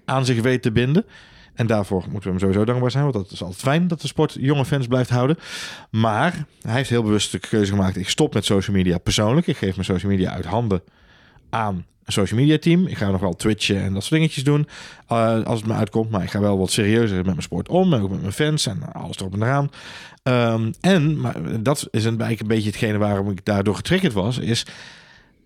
aan 0.05 0.25
zich 0.25 0.41
weet 0.41 0.62
te 0.62 0.73
binden. 0.73 1.05
En 1.55 1.67
daarvoor 1.67 2.00
moeten 2.11 2.23
we 2.23 2.29
hem 2.29 2.38
sowieso 2.38 2.64
dankbaar 2.64 2.91
zijn. 2.91 3.03
Want 3.03 3.14
dat 3.14 3.31
is 3.31 3.43
altijd 3.43 3.61
fijn 3.61 3.88
dat 3.88 4.00
de 4.00 4.06
sport 4.06 4.37
jonge 4.41 4.64
fans 4.64 4.87
blijft 4.87 5.11
houden. 5.11 5.38
Maar 5.91 6.44
hij 6.62 6.75
heeft 6.75 6.91
heel 6.91 7.03
bewust 7.03 7.32
de 7.32 7.38
keuze 7.38 7.73
gemaakt. 7.73 7.97
Ik 7.97 8.09
stop 8.09 8.35
met 8.35 8.44
social 8.44 8.76
media 8.76 8.99
persoonlijk. 8.99 9.47
Ik 9.47 9.56
geef 9.56 9.73
mijn 9.75 9.85
social 9.87 10.11
media 10.11 10.32
uit 10.32 10.44
handen 10.44 10.82
aan 11.50 11.87
een 12.05 12.12
social 12.12 12.41
media 12.41 12.59
team. 12.59 12.87
Ik 12.87 12.97
ga 12.99 13.11
nog 13.11 13.21
wel 13.21 13.37
twitchen 13.37 13.83
en 13.83 13.93
dat 13.93 14.05
soort 14.05 14.21
dingetjes 14.21 14.45
doen. 14.45 14.69
eh, 15.09 15.45
als 15.45 15.59
het 15.59 15.69
me 15.69 15.75
uitkomt. 15.75 16.11
Maar 16.11 16.23
ik 16.23 16.31
ga 16.31 16.41
wel 16.41 16.59
wat 16.59 16.71
serieuzer 16.71 17.17
met 17.17 17.27
mijn 17.27 17.43
sport 17.43 17.69
om. 17.69 17.93
En 17.93 18.00
ook 18.00 18.11
met 18.11 18.21
mijn 18.21 18.33
fans 18.33 18.67
en 18.67 18.93
alles 18.93 19.17
erop 19.17 19.35
en 19.35 19.43
eraan. 19.43 19.71
Ehm, 20.23 20.73
en, 20.81 21.21
maar 21.21 21.62
dat 21.62 21.89
is 21.91 22.05
een, 22.05 22.21
eigenlijk 22.21 22.41
een 22.41 22.47
beetje 22.56 22.71
hetgene 22.71 22.99
waarom 22.99 23.31
ik 23.31 23.45
daardoor 23.45 23.75
getriggerd 23.75 24.12
was. 24.12 24.39
Is 24.39 24.67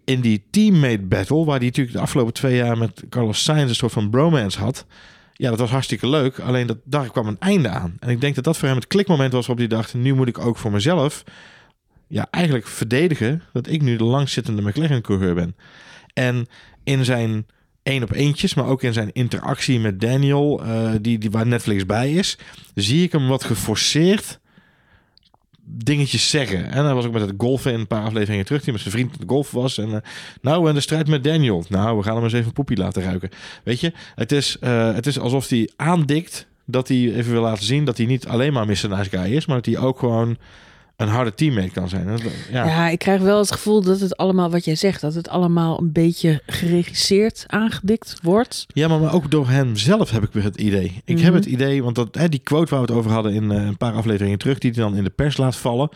in 0.04 0.20
die 0.20 0.44
teammate 0.50 1.02
battle. 1.02 1.44
Waar 1.44 1.56
hij 1.56 1.66
natuurlijk 1.66 1.96
de 1.96 2.02
afgelopen 2.02 2.32
twee 2.32 2.56
jaar 2.56 2.78
met 2.78 3.02
Carlos 3.08 3.43
Sainz 3.43 3.69
een 3.69 3.75
soort 3.75 3.93
van 3.93 4.10
bromance 4.10 4.58
had. 4.58 4.87
Ja, 5.32 5.50
dat 5.50 5.58
was 5.58 5.70
hartstikke 5.70 6.08
leuk. 6.08 6.38
Alleen 6.38 6.66
dat, 6.66 6.78
daar 6.84 7.10
kwam 7.10 7.26
een 7.26 7.38
einde 7.38 7.69
aan. 7.69 7.96
En 8.00 8.08
ik 8.08 8.20
denk 8.20 8.34
dat 8.34 8.44
dat 8.44 8.56
voor 8.56 8.69
hem 8.69 8.76
het 8.76 8.87
klikmoment 8.87 9.32
was 9.32 9.46
waarop 9.46 9.69
hij 9.69 9.76
dacht... 9.76 9.94
nu 9.94 10.14
moet 10.14 10.28
ik 10.28 10.38
ook 10.38 10.56
voor 10.56 10.70
mezelf 10.72 11.25
ja, 12.08 12.26
eigenlijk 12.31 12.66
verdedigen... 12.66 13.43
dat 13.52 13.69
ik 13.69 13.82
nu 13.82 13.96
de 13.96 14.04
langzittende 14.04 14.62
McLaren-coureur 14.62 15.34
ben. 15.34 15.56
En 16.12 16.47
in 16.85 17.05
zijn 17.05 17.47
één 17.82 18.03
op 18.03 18.12
eentjes, 18.12 18.55
maar 18.55 18.67
ook 18.67 18.82
in 18.82 18.93
zijn 18.93 19.12
interactie 19.12 19.81
met 19.81 20.00
Daniel... 20.00 20.62
eh, 20.64 20.91
die, 21.00 21.19
die, 21.19 21.31
waar 21.31 21.47
Netflix 21.47 21.87
bij 21.87 22.12
is... 22.12 22.38
zie 22.75 23.03
ik 23.03 23.12
hem 23.12 23.29
wat 23.29 23.44
geforceerd 23.44 24.41
dingetjes 25.64 26.31
zeggen. 26.31 26.70
En 26.70 26.85
hij 26.85 26.94
was 26.94 27.05
ook 27.05 27.12
met 27.12 27.23
het 27.23 27.35
golfen 27.37 27.73
in 27.73 27.81
een 27.81 27.87
paar 27.87 28.05
afleveringen 28.05 28.44
terug... 28.44 28.62
die 28.62 28.73
met 28.73 28.82
zijn 28.82 28.94
vriend 28.94 29.12
aan 29.12 29.20
het 29.20 29.29
golfen 29.29 29.61
was. 29.61 29.79
En 29.79 29.94
eh, 29.94 30.00
nou, 30.41 30.69
en 30.69 30.75
de 30.75 30.81
strijd 30.81 31.09
met 31.09 31.25
Daniel. 31.25 31.64
Nou, 31.69 31.97
we 31.97 32.03
gaan 32.03 32.14
hem 32.14 32.25
eens 32.25 32.32
even 32.32 32.53
poepie 32.53 32.76
laten 32.76 33.03
ruiken. 33.03 33.31
Weet 33.64 33.81
je, 33.81 33.93
het 34.14 34.32
is, 34.32 34.56
eh, 34.61 34.94
het 34.94 35.06
is 35.06 35.19
alsof 35.19 35.49
hij 35.49 35.70
aandikt 35.76 36.47
dat 36.64 36.88
hij 36.88 36.97
even 37.14 37.32
wil 37.32 37.43
laten 37.43 37.64
zien 37.64 37.85
dat 37.85 37.97
hij 37.97 38.06
niet 38.06 38.26
alleen 38.26 38.53
maar. 38.53 38.67
Nice 38.67 38.88
Guy 38.88 39.35
is, 39.35 39.47
maar 39.47 39.56
dat 39.56 39.75
hij 39.75 39.79
ook 39.79 39.99
gewoon 39.99 40.37
een 40.96 41.08
harde 41.08 41.34
teammate 41.34 41.70
kan 41.70 41.88
zijn. 41.88 42.06
Dat- 42.06 42.22
Ja, 42.50 42.64
Ja, 42.66 42.88
ik 42.88 42.98
krijg 42.98 43.20
wel 43.20 43.38
het 43.38 43.52
gevoel 43.52 43.82
dat 43.82 44.00
het 44.00 44.16
allemaal, 44.16 44.50
wat 44.50 44.64
jij 44.64 44.74
zegt, 44.76 45.00
dat 45.00 45.14
het 45.14 45.28
allemaal 45.28 45.78
een 45.80 45.92
beetje 45.92 46.42
geregisseerd 46.46 47.44
aangedikt 47.46 48.18
wordt. 48.22 48.66
ja 48.68 48.88
maar, 48.88 49.00
maar 49.00 49.14
ook 49.14 49.30
door 49.30 49.48
hem 49.48 49.76
zelf 49.76 50.10
heb 50.10 50.22
ik 50.22 50.32
weer 50.32 50.42
het 50.44 50.56
idee. 50.56 51.02
Ik 51.04 51.14
Mhm. 51.16 51.24
heb 51.24 51.34
het 51.34 51.44
idee, 51.46 51.82
want 51.82 51.94
dat, 51.96 52.14
hè, 52.14 52.28
die 52.28 52.40
quote 52.40 52.70
waar 52.70 52.80
we 52.80 52.86
het 52.86 52.96
over 52.96 53.11
hadden 53.11 53.32
in 53.32 53.50
eh, 53.50 53.64
een 53.64 53.76
paar 53.76 53.92
afleveringen 53.92 54.38
terug, 54.38 54.58
die 54.58 54.70
hij 54.70 54.82
dan 54.82 54.96
in 54.96 55.04
de 55.04 55.11
pers 55.11 55.37
laat 55.37 55.56
vallen. 55.56 55.88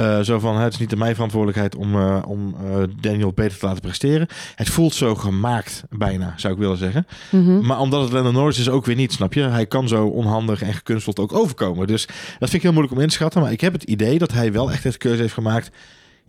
Eh, 0.00 0.20
zo 0.20 0.38
van, 0.38 0.56
het 0.56 0.72
is 0.72 0.78
niet 0.78 0.96
mijn 0.96 1.14
verantwoordelijkheid 1.14 1.76
om, 1.76 1.94
eh, 1.94 2.22
om 2.26 2.54
eh, 2.54 2.82
Daniel 3.00 3.32
beter 3.32 3.58
te 3.58 3.66
laten 3.66 3.80
presteren. 3.80 4.26
Het 4.54 4.68
voelt 4.68 4.94
zo 4.94 5.14
gemaakt, 5.14 5.84
bijna, 5.90 6.34
zou 6.36 6.52
ik 6.52 6.58
willen 6.58 6.76
zeggen. 6.76 7.06
Mhm. 7.30 7.66
Maar 7.66 7.80
omdat 7.80 8.02
het 8.02 8.12
Lennon 8.12 8.32
Norris 8.32 8.58
is 8.58 8.68
ook 8.68 8.84
weer 8.84 8.96
niet, 8.96 9.12
snap 9.12 9.32
je? 9.32 9.42
Hij 9.42 9.66
kan 9.66 9.88
zo 9.88 10.06
onhandig 10.06 10.62
en 10.62 10.74
gekunsteld 10.74 11.18
ook 11.18 11.32
overkomen. 11.32 11.86
Dus 11.86 12.06
dat 12.06 12.16
vind 12.38 12.52
ik 12.52 12.62
heel 12.62 12.72
moeilijk 12.72 12.94
om 12.94 13.00
in 13.00 13.08
te 13.08 13.14
schatten. 13.14 13.40
Maar 13.40 13.52
ik 13.52 13.60
heb 13.60 13.72
het 13.72 13.82
idee 13.82 14.18
dat 14.18 14.32
hij 14.32 14.52
wel 14.52 14.72
echt 14.72 14.82
de 14.82 14.98
keuze 14.98 15.20
heeft 15.20 15.34
gemaakt. 15.34 15.70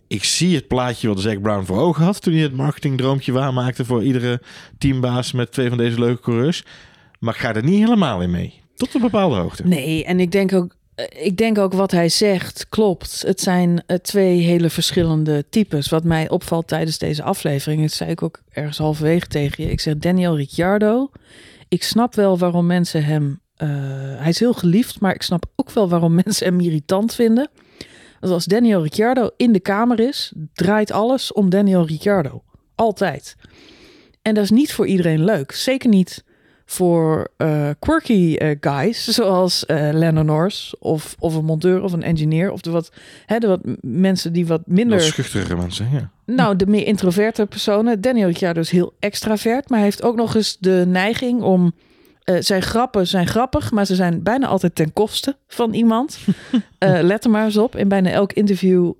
Ik 0.06 0.24
zie 0.24 0.54
het 0.54 0.68
plaatje 0.68 1.08
wat 1.08 1.20
Zack 1.20 1.42
Brown 1.42 1.64
voor 1.64 1.78
ogen 1.78 2.04
had 2.04 2.22
toen 2.22 2.32
hij 2.32 2.42
het 2.42 2.56
marketingdroompje 2.56 3.32
waarmaakte 3.32 3.84
voor 3.84 4.02
iedere 4.02 4.40
teambaas 4.78 5.32
met 5.32 5.52
twee 5.52 5.68
van 5.68 5.78
deze 5.78 5.98
leuke 5.98 6.22
coureurs. 6.22 6.64
Maar 7.18 7.34
ik 7.34 7.40
ga 7.40 7.54
er 7.54 7.64
niet 7.64 7.78
helemaal 7.78 8.20
in 8.22 8.30
mee. 8.30 8.60
Tot 8.74 8.94
een 8.94 9.00
bepaalde 9.00 9.36
hoogte. 9.36 9.66
Nee, 9.66 10.04
en 10.04 10.20
ik 10.20 10.32
denk 10.32 10.52
ook, 10.52 10.76
ik 11.08 11.36
denk 11.36 11.58
ook 11.58 11.72
wat 11.72 11.90
hij 11.90 12.08
zegt 12.08 12.66
klopt. 12.68 13.22
Het 13.26 13.40
zijn 13.40 13.82
eh, 13.86 13.96
twee 13.96 14.40
hele 14.40 14.70
verschillende 14.70 15.44
types. 15.48 15.88
Wat 15.88 16.04
mij 16.04 16.28
opvalt 16.28 16.68
tijdens 16.68 16.98
deze 16.98 17.22
aflevering, 17.22 17.80
dat 17.80 17.92
zei 17.92 18.10
ik 18.10 18.22
ook 18.22 18.42
ergens 18.50 18.78
halverwege 18.78 19.26
tegen 19.26 19.64
je. 19.64 19.70
Ik 19.70 19.80
zeg 19.80 19.96
Daniel 19.96 20.36
Ricciardo. 20.36 21.10
Ik 21.68 21.82
snap 21.82 22.14
wel 22.14 22.38
waarom 22.38 22.66
mensen 22.66 23.04
hem. 23.04 23.40
eh, 23.56 23.68
hij 24.16 24.28
is 24.28 24.38
heel 24.38 24.52
geliefd, 24.52 25.00
maar 25.00 25.14
ik 25.14 25.22
snap 25.22 25.44
ook 25.56 25.70
wel 25.70 25.88
waarom 25.88 26.14
mensen 26.24 26.46
hem 26.46 26.60
irritant 26.60 27.14
vinden. 27.14 27.50
Want 28.20 28.32
als 28.32 28.44
Daniel 28.44 28.82
Ricciardo 28.82 29.30
in 29.36 29.52
de 29.52 29.60
kamer 29.60 30.00
is, 30.00 30.32
draait 30.52 30.92
alles 30.92 31.32
om 31.32 31.50
Daniel 31.50 31.86
Ricciardo. 31.86 32.42
Altijd. 32.74 33.36
En 34.22 34.34
dat 34.34 34.44
is 34.44 34.50
niet 34.50 34.72
voor 34.72 34.86
iedereen 34.86 35.24
leuk. 35.24 35.52
Zeker 35.52 35.88
niet 35.88 36.24
voor 36.72 37.28
uh, 37.38 37.68
quirky 37.78 38.36
uh, 38.38 38.56
guys, 38.60 39.04
zoals 39.18 39.64
uh, 39.66 39.88
Lennon 39.92 40.26
Norris 40.26 40.74
of, 40.78 41.16
of 41.18 41.34
een 41.34 41.44
monteur 41.44 41.82
of 41.82 41.92
een 41.92 42.02
engineer 42.02 42.52
of 42.52 42.60
de 42.60 42.70
wat, 42.70 42.92
hè, 43.26 43.38
de 43.38 43.46
wat 43.46 43.60
mensen 43.80 44.32
die 44.32 44.46
wat 44.46 44.60
minder... 44.66 45.00
Schuchtere 45.00 45.56
mensen, 45.56 45.88
ja. 45.92 46.10
Nou, 46.26 46.56
de 46.56 46.66
meer 46.66 46.86
introverte 46.86 47.46
personen. 47.46 48.00
Daniel 48.00 48.26
Ricciardo 48.26 48.60
is 48.60 48.70
heel 48.70 48.92
extravert, 48.98 49.68
maar 49.68 49.78
hij 49.78 49.86
heeft 49.86 50.02
ook 50.02 50.16
nog 50.16 50.34
eens 50.34 50.56
de 50.60 50.84
neiging 50.86 51.42
om... 51.42 51.72
zijn 52.38 52.62
grappen 52.62 53.06
zijn 53.06 53.26
grappig, 53.26 53.70
maar 53.70 53.86
ze 53.86 53.94
zijn 53.94 54.22
bijna 54.22 54.46
altijd 54.46 54.74
ten 54.74 54.92
koste 54.92 55.36
van 55.48 55.72
iemand. 55.72 56.18
let 56.78 57.24
er 57.24 57.30
maar 57.30 57.44
eens 57.44 57.56
op. 57.56 57.76
In 57.76 57.88
bijna 57.88 58.10
elk 58.10 58.32
interview 58.32 58.92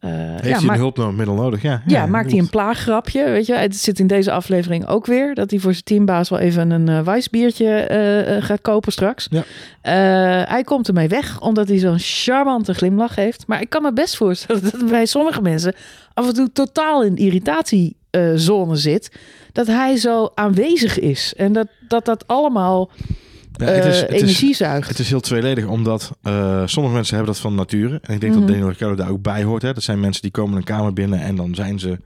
uh, 0.00 0.10
Heeft 0.10 0.60
ja, 0.60 0.66
hij 0.66 0.68
een 0.68 0.92
hulpmiddel 0.94 1.34
nodig? 1.34 1.62
Ja, 1.62 1.82
ja, 1.86 2.00
ja 2.00 2.06
maakt 2.06 2.30
hij 2.30 2.38
een 2.38 2.50
plaaggrapje. 2.50 3.30
Weet 3.30 3.46
je, 3.46 3.54
het 3.54 3.76
zit 3.76 3.98
in 3.98 4.06
deze 4.06 4.32
aflevering 4.32 4.86
ook 4.86 5.06
weer 5.06 5.34
dat 5.34 5.50
hij 5.50 5.58
voor 5.58 5.72
zijn 5.72 5.84
teambaas 5.84 6.28
wel 6.28 6.38
even 6.38 6.70
een 6.70 6.90
uh, 6.90 7.00
wijsbiertje 7.00 7.88
uh, 8.38 8.44
gaat 8.44 8.60
kopen 8.60 8.92
straks. 8.92 9.28
Ja. 9.30 9.42
hij 10.48 10.62
komt 10.64 10.88
ermee 10.88 11.08
weg 11.08 11.40
omdat 11.40 11.68
hij 11.68 11.78
zo'n 11.78 11.98
charmante 11.98 12.74
glimlach 12.74 13.14
heeft. 13.14 13.46
Maar 13.46 13.60
ik 13.60 13.70
kan 13.70 13.82
me 13.82 13.92
best 13.92 14.16
voorstellen 14.16 14.62
dat 14.70 14.88
bij 14.88 15.06
sommige 15.06 15.42
mensen 15.42 15.74
af 16.14 16.26
en 16.26 16.34
toe 16.34 16.52
totaal 16.52 17.02
in 17.02 17.16
irritatiezone 17.16 18.76
zit. 18.76 19.16
Dat 19.52 19.66
hij 19.66 19.96
zo 19.96 20.30
aanwezig 20.34 20.98
is 20.98 21.34
en 21.36 21.52
dat 21.52 21.66
dat, 21.88 22.04
dat 22.04 22.26
allemaal 22.26 22.90
ja, 23.58 23.66
het 23.66 23.84
is, 23.84 24.00
het 24.00 24.10
energie 24.10 24.54
zuigt. 24.54 24.88
Het 24.88 24.98
is 24.98 25.08
heel 25.08 25.20
tweeledig, 25.20 25.66
omdat 25.66 26.10
uh, 26.22 26.62
sommige 26.66 26.94
mensen 26.94 27.16
hebben 27.16 27.32
dat 27.32 27.42
van 27.42 27.54
nature. 27.54 28.00
En 28.02 28.14
ik 28.14 28.20
denk 28.20 28.32
dat 28.32 28.42
mhm. 28.42 28.50
Daniel 28.50 28.68
Ricciardo 28.68 28.96
daar 28.96 29.10
ook 29.10 29.22
bij 29.22 29.42
hoort. 29.42 29.62
Hè. 29.62 29.72
Dat 29.72 29.82
zijn 29.82 30.00
mensen 30.00 30.22
die 30.22 30.30
komen 30.30 30.56
een 30.56 30.64
kamer 30.64 30.92
binnen 30.92 31.20
en 31.20 31.36
dan 31.36 31.54
zijn 31.54 31.78
ze... 31.78 32.00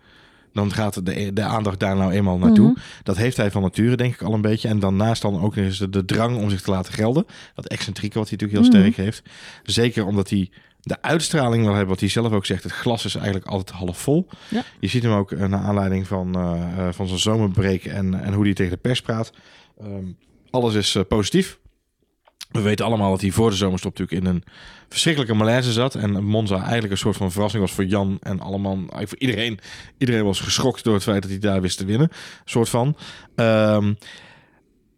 Dan 0.52 0.73
gaat 0.73 1.06
de, 1.06 1.32
de 1.32 1.42
aandacht 1.42 1.80
daar 1.80 1.97
nou 1.97 2.12
eenmaal 2.12 2.38
naartoe. 2.38 2.71
Mhm. 2.71 2.80
Dat 3.02 3.16
heeft 3.16 3.37
hij 3.37 3.50
van 3.50 3.62
nature, 3.62 3.97
denk 3.97 4.14
ik 4.14 4.23
al 4.23 4.35
een 4.35 4.40
beetje. 4.40 4.68
En 4.68 4.78
dan 4.78 4.97
naast 4.97 5.23
dan 5.23 5.40
ook 5.40 5.56
eens 5.56 5.78
de 5.78 6.04
drang 6.04 6.37
om 6.37 6.50
zich 6.50 6.61
te 6.61 6.71
laten 6.71 6.92
gelden. 6.92 7.26
Dat 7.54 7.66
excentrieke 7.66 8.18
wat 8.18 8.28
hij 8.28 8.38
natuurlijk 8.38 8.61
heel 8.61 8.80
sterk 8.80 8.97
mhm. 8.97 9.02
heeft. 9.02 9.23
Zeker 9.62 10.06
omdat 10.06 10.30
hij 10.30 10.50
de 10.80 11.02
uitstraling 11.02 11.62
wil 11.62 11.73
hebben, 11.73 11.90
wat 11.90 12.00
hij 12.00 12.09
zelf 12.09 12.32
ook 12.32 12.47
zegt. 12.47 12.62
Het 12.62 12.73
glas 12.73 13.04
is 13.04 13.14
eigenlijk 13.14 13.47
altijd 13.47 13.76
half 13.76 13.99
vol. 13.99 14.28
Ja. 14.49 14.62
Je 14.80 14.88
ziet 14.88 15.02
hem 15.02 15.12
ook 15.12 15.30
uh, 15.30 15.47
naar 15.47 15.61
aanleiding 15.61 16.06
van, 16.06 16.38
uh, 16.38 16.88
van 16.90 17.06
zijn 17.06 17.21
zomerbreak 17.21 17.82
en, 17.82 18.23
en 18.23 18.32
hoe 18.32 18.44
hij 18.44 18.54
tegen 18.54 18.73
de 18.73 18.78
pers 18.78 19.00
praat. 19.00 19.32
Um, 19.82 20.16
alles 20.52 20.75
is 20.75 20.94
uh, 20.94 21.02
positief. 21.09 21.59
We 22.50 22.61
weten 22.61 22.85
allemaal 22.85 23.11
dat 23.11 23.21
hij 23.21 23.30
voor 23.30 23.50
de 23.50 23.56
zomerstop 23.56 23.99
natuurlijk 23.99 24.26
in 24.26 24.35
een 24.35 24.44
verschrikkelijke 24.88 25.35
malaise 25.35 25.73
zat. 25.73 25.94
En 25.94 26.25
Monza 26.25 26.56
eigenlijk 26.56 26.92
een 26.92 26.99
soort 26.99 27.16
van 27.16 27.32
verrassing 27.32 27.62
was 27.62 27.73
voor 27.73 27.85
Jan 27.85 28.18
en 28.21 28.40
allemaal. 28.40 28.78
Voor 28.88 29.18
iedereen. 29.18 29.59
Iedereen 29.99 30.25
was 30.25 30.40
geschokt 30.40 30.85
door 30.85 30.94
het 30.94 31.02
feit 31.02 31.23
dat 31.23 31.30
hij 31.30 31.40
daar 31.40 31.61
wist 31.61 31.78
te 31.78 31.85
winnen. 31.85 32.11
Soort 32.44 32.68
van. 32.68 32.97
Um, 33.37 33.97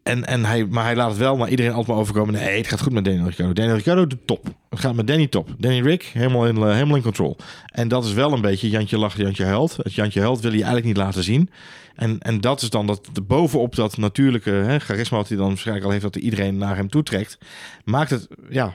en, 0.05 0.25
en 0.25 0.45
hij, 0.45 0.65
maar 0.65 0.83
hij 0.83 0.95
laat 0.95 1.09
het 1.09 1.17
wel 1.17 1.37
maar 1.37 1.49
iedereen 1.49 1.71
altijd 1.71 1.87
maar 1.87 1.97
overkomen. 1.97 2.33
Nee, 2.33 2.57
het 2.57 2.67
gaat 2.67 2.81
goed 2.81 2.93
met 2.93 3.05
Daniel 3.05 3.25
Ricciardo. 3.25 3.53
Daniel 3.53 3.73
Ricciardo 3.75 4.07
de 4.07 4.25
top. 4.25 4.45
Het 4.69 4.79
gaat 4.79 4.95
met 4.95 5.07
Danny 5.07 5.27
top. 5.27 5.49
Danny 5.57 5.81
Rick 5.81 6.03
helemaal 6.03 6.47
in, 6.47 6.55
uh, 6.55 6.71
helemaal 6.71 6.95
in 6.95 7.01
control. 7.01 7.37
En 7.65 7.87
dat 7.87 8.05
is 8.05 8.13
wel 8.13 8.33
een 8.33 8.41
beetje 8.41 8.69
Jantje 8.69 8.97
lacht, 8.97 9.17
Jantje 9.17 9.43
held. 9.43 9.77
Het 9.77 9.93
Jantje 9.93 10.19
held 10.19 10.39
wil 10.39 10.51
hij 10.51 10.59
eigenlijk 10.59 10.85
niet 10.85 10.97
laten 10.97 11.23
zien. 11.23 11.49
En, 11.95 12.19
en 12.19 12.41
dat 12.41 12.61
is 12.61 12.69
dan 12.69 12.87
dat 12.87 13.09
de 13.13 13.21
bovenop 13.21 13.75
dat 13.75 13.97
natuurlijke 13.97 14.49
hè, 14.49 14.79
charisma 14.79 15.17
wat 15.17 15.27
hij 15.27 15.37
dan 15.37 15.47
waarschijnlijk 15.47 15.85
al 15.85 15.91
heeft, 15.91 16.03
dat 16.03 16.15
iedereen 16.15 16.57
naar 16.57 16.75
hem 16.75 16.89
toe 16.89 17.03
trekt, 17.03 17.37
maakt 17.83 18.09
het 18.09 18.27
ja, 18.49 18.71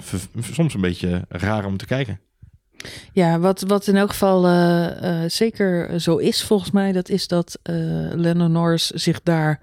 soms 0.53 0.75
een 0.75 0.81
beetje 0.81 1.25
raar 1.29 1.65
om 1.65 1.77
te 1.77 1.87
kijken. 1.87 2.21
Ja, 3.12 3.39
wat, 3.39 3.65
wat 3.67 3.87
in 3.87 3.97
elk 3.97 4.11
geval 4.11 4.47
uh, 4.47 4.87
uh, 5.03 5.19
zeker 5.27 6.00
zo 6.00 6.17
is 6.17 6.43
volgens 6.43 6.71
mij, 6.71 6.93
dat 6.93 7.09
is 7.09 7.29
dat 7.29 7.59
uh, 7.71 7.75
Lennon 8.15 8.53
Norris 8.53 8.87
zich 8.87 9.23
daar 9.23 9.61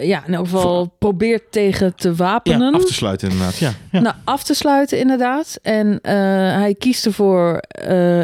ja, 0.00 0.26
in 0.26 0.34
elk 0.34 0.44
geval 0.44 0.94
probeert 0.98 1.52
tegen 1.52 1.94
te 1.94 2.14
wapenen. 2.14 2.72
Ja, 2.72 2.78
af 2.78 2.84
te 2.84 2.94
sluiten 2.94 3.30
inderdaad, 3.30 3.56
ja. 3.56 3.72
ja. 3.90 4.00
Nou, 4.00 4.14
af 4.24 4.44
te 4.44 4.54
sluiten 4.54 4.98
inderdaad. 4.98 5.58
En 5.62 5.98
hij 6.02 6.74
kiest 6.78 7.06
ervoor, 7.06 7.56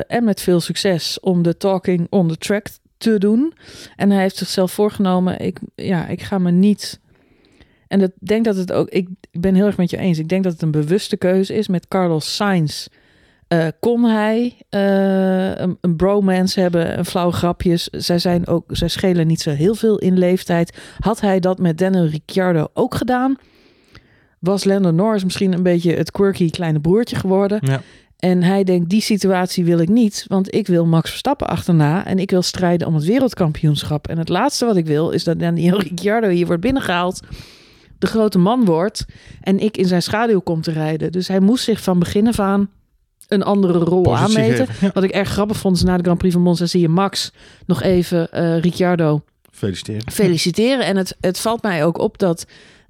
en 0.06 0.24
met 0.24 0.40
veel 0.40 0.60
succes, 0.60 1.20
om 1.20 1.42
de 1.42 1.56
talking 1.56 2.06
on 2.10 2.28
the 2.28 2.36
track 2.36 2.66
te 2.98 3.18
doen. 3.18 3.52
En 3.96 4.10
hij 4.10 4.20
heeft 4.20 4.36
zichzelf 4.36 4.72
voorgenomen, 4.72 5.40
ik, 5.40 5.58
ja, 5.74 6.06
ik 6.06 6.22
ga 6.22 6.38
me 6.38 6.50
niet... 6.50 7.00
En 7.88 8.00
ik 8.00 8.10
denk 8.18 8.44
dat 8.44 8.56
het 8.56 8.72
ook, 8.72 8.88
ik, 8.88 9.08
ben 9.30 9.54
heel 9.54 9.66
erg 9.66 9.76
met 9.76 9.90
je 9.90 9.96
eens. 9.96 10.18
Ik 10.18 10.28
denk 10.28 10.44
dat 10.44 10.52
het 10.52 10.62
een 10.62 10.70
bewuste 10.70 11.16
keuze 11.16 11.54
is. 11.54 11.68
Met 11.68 11.88
Carlos 11.88 12.34
Sainz 12.36 12.86
uh, 13.48 13.66
kon 13.80 14.04
hij 14.04 14.56
uh, 14.70 15.54
een, 15.54 15.78
een, 15.80 15.96
bromance 15.96 16.60
hebben, 16.60 16.98
een 16.98 17.04
flauwe 17.04 17.32
grapjes. 17.32 17.84
Zij 17.84 18.18
zijn 18.18 18.46
ook, 18.46 18.64
zij 18.68 18.88
schelen 18.88 19.26
niet 19.26 19.40
zo 19.40 19.50
heel 19.50 19.74
veel 19.74 19.98
in 19.98 20.18
leeftijd. 20.18 20.78
Had 20.98 21.20
hij 21.20 21.40
dat 21.40 21.58
met 21.58 21.78
Daniel 21.78 22.06
Ricciardo 22.06 22.66
ook 22.74 22.94
gedaan? 22.94 23.36
Was 24.38 24.64
Lando 24.64 24.90
Norris 24.90 25.24
misschien 25.24 25.52
een 25.52 25.62
beetje 25.62 25.94
het 25.94 26.10
quirky 26.10 26.50
kleine 26.50 26.80
broertje 26.80 27.16
geworden? 27.16 27.58
Ja. 27.62 27.80
En 28.18 28.42
hij 28.42 28.64
denkt, 28.64 28.90
die 28.90 29.00
situatie 29.00 29.64
wil 29.64 29.78
ik 29.78 29.88
niet, 29.88 30.24
want 30.28 30.54
ik 30.54 30.66
wil 30.66 30.86
Max 30.86 31.10
Verstappen 31.10 31.48
achterna 31.48 32.06
en 32.06 32.18
ik 32.18 32.30
wil 32.30 32.42
strijden 32.42 32.86
om 32.86 32.94
het 32.94 33.04
wereldkampioenschap. 33.04 34.08
En 34.08 34.18
het 34.18 34.28
laatste 34.28 34.64
wat 34.64 34.76
ik 34.76 34.86
wil 34.86 35.10
is 35.10 35.24
dat 35.24 35.38
Daniel 35.38 35.80
Ricciardo 35.88 36.28
hier 36.28 36.46
wordt 36.46 36.62
binnengehaald, 36.62 37.20
de 37.98 38.06
grote 38.06 38.38
man 38.38 38.64
wordt 38.64 39.04
en 39.40 39.58
ik 39.58 39.76
in 39.76 39.86
zijn 39.86 40.02
schaduw 40.02 40.40
kom 40.40 40.60
te 40.60 40.72
rijden. 40.72 41.12
Dus 41.12 41.28
hij 41.28 41.40
moest 41.40 41.64
zich 41.64 41.80
van 41.80 41.98
begin 41.98 42.28
af 42.28 42.40
aan 42.40 42.70
een 43.28 43.42
andere 43.42 43.78
rol 43.78 44.16
aanmeten. 44.16 44.66
Wat 44.94 45.02
ik 45.02 45.10
erg 45.10 45.28
grappig 45.28 45.56
vond, 45.56 45.76
is 45.76 45.82
na 45.82 45.96
de 45.96 46.02
Grand 46.02 46.18
Prix 46.18 46.34
van 46.34 46.42
Monza 46.42 46.66
zie 46.66 46.80
je 46.80 46.88
Max 46.88 47.32
nog 47.66 47.82
even 47.82 48.28
uh, 48.34 48.58
Ricciardo 48.58 49.22
feliciteren. 49.50 50.12
feliciteren. 50.12 50.86
En 50.86 50.96
het, 50.96 51.16
het 51.20 51.38
valt 51.38 51.62
mij 51.62 51.84
ook 51.84 51.98
op 51.98 52.18
dat 52.18 52.46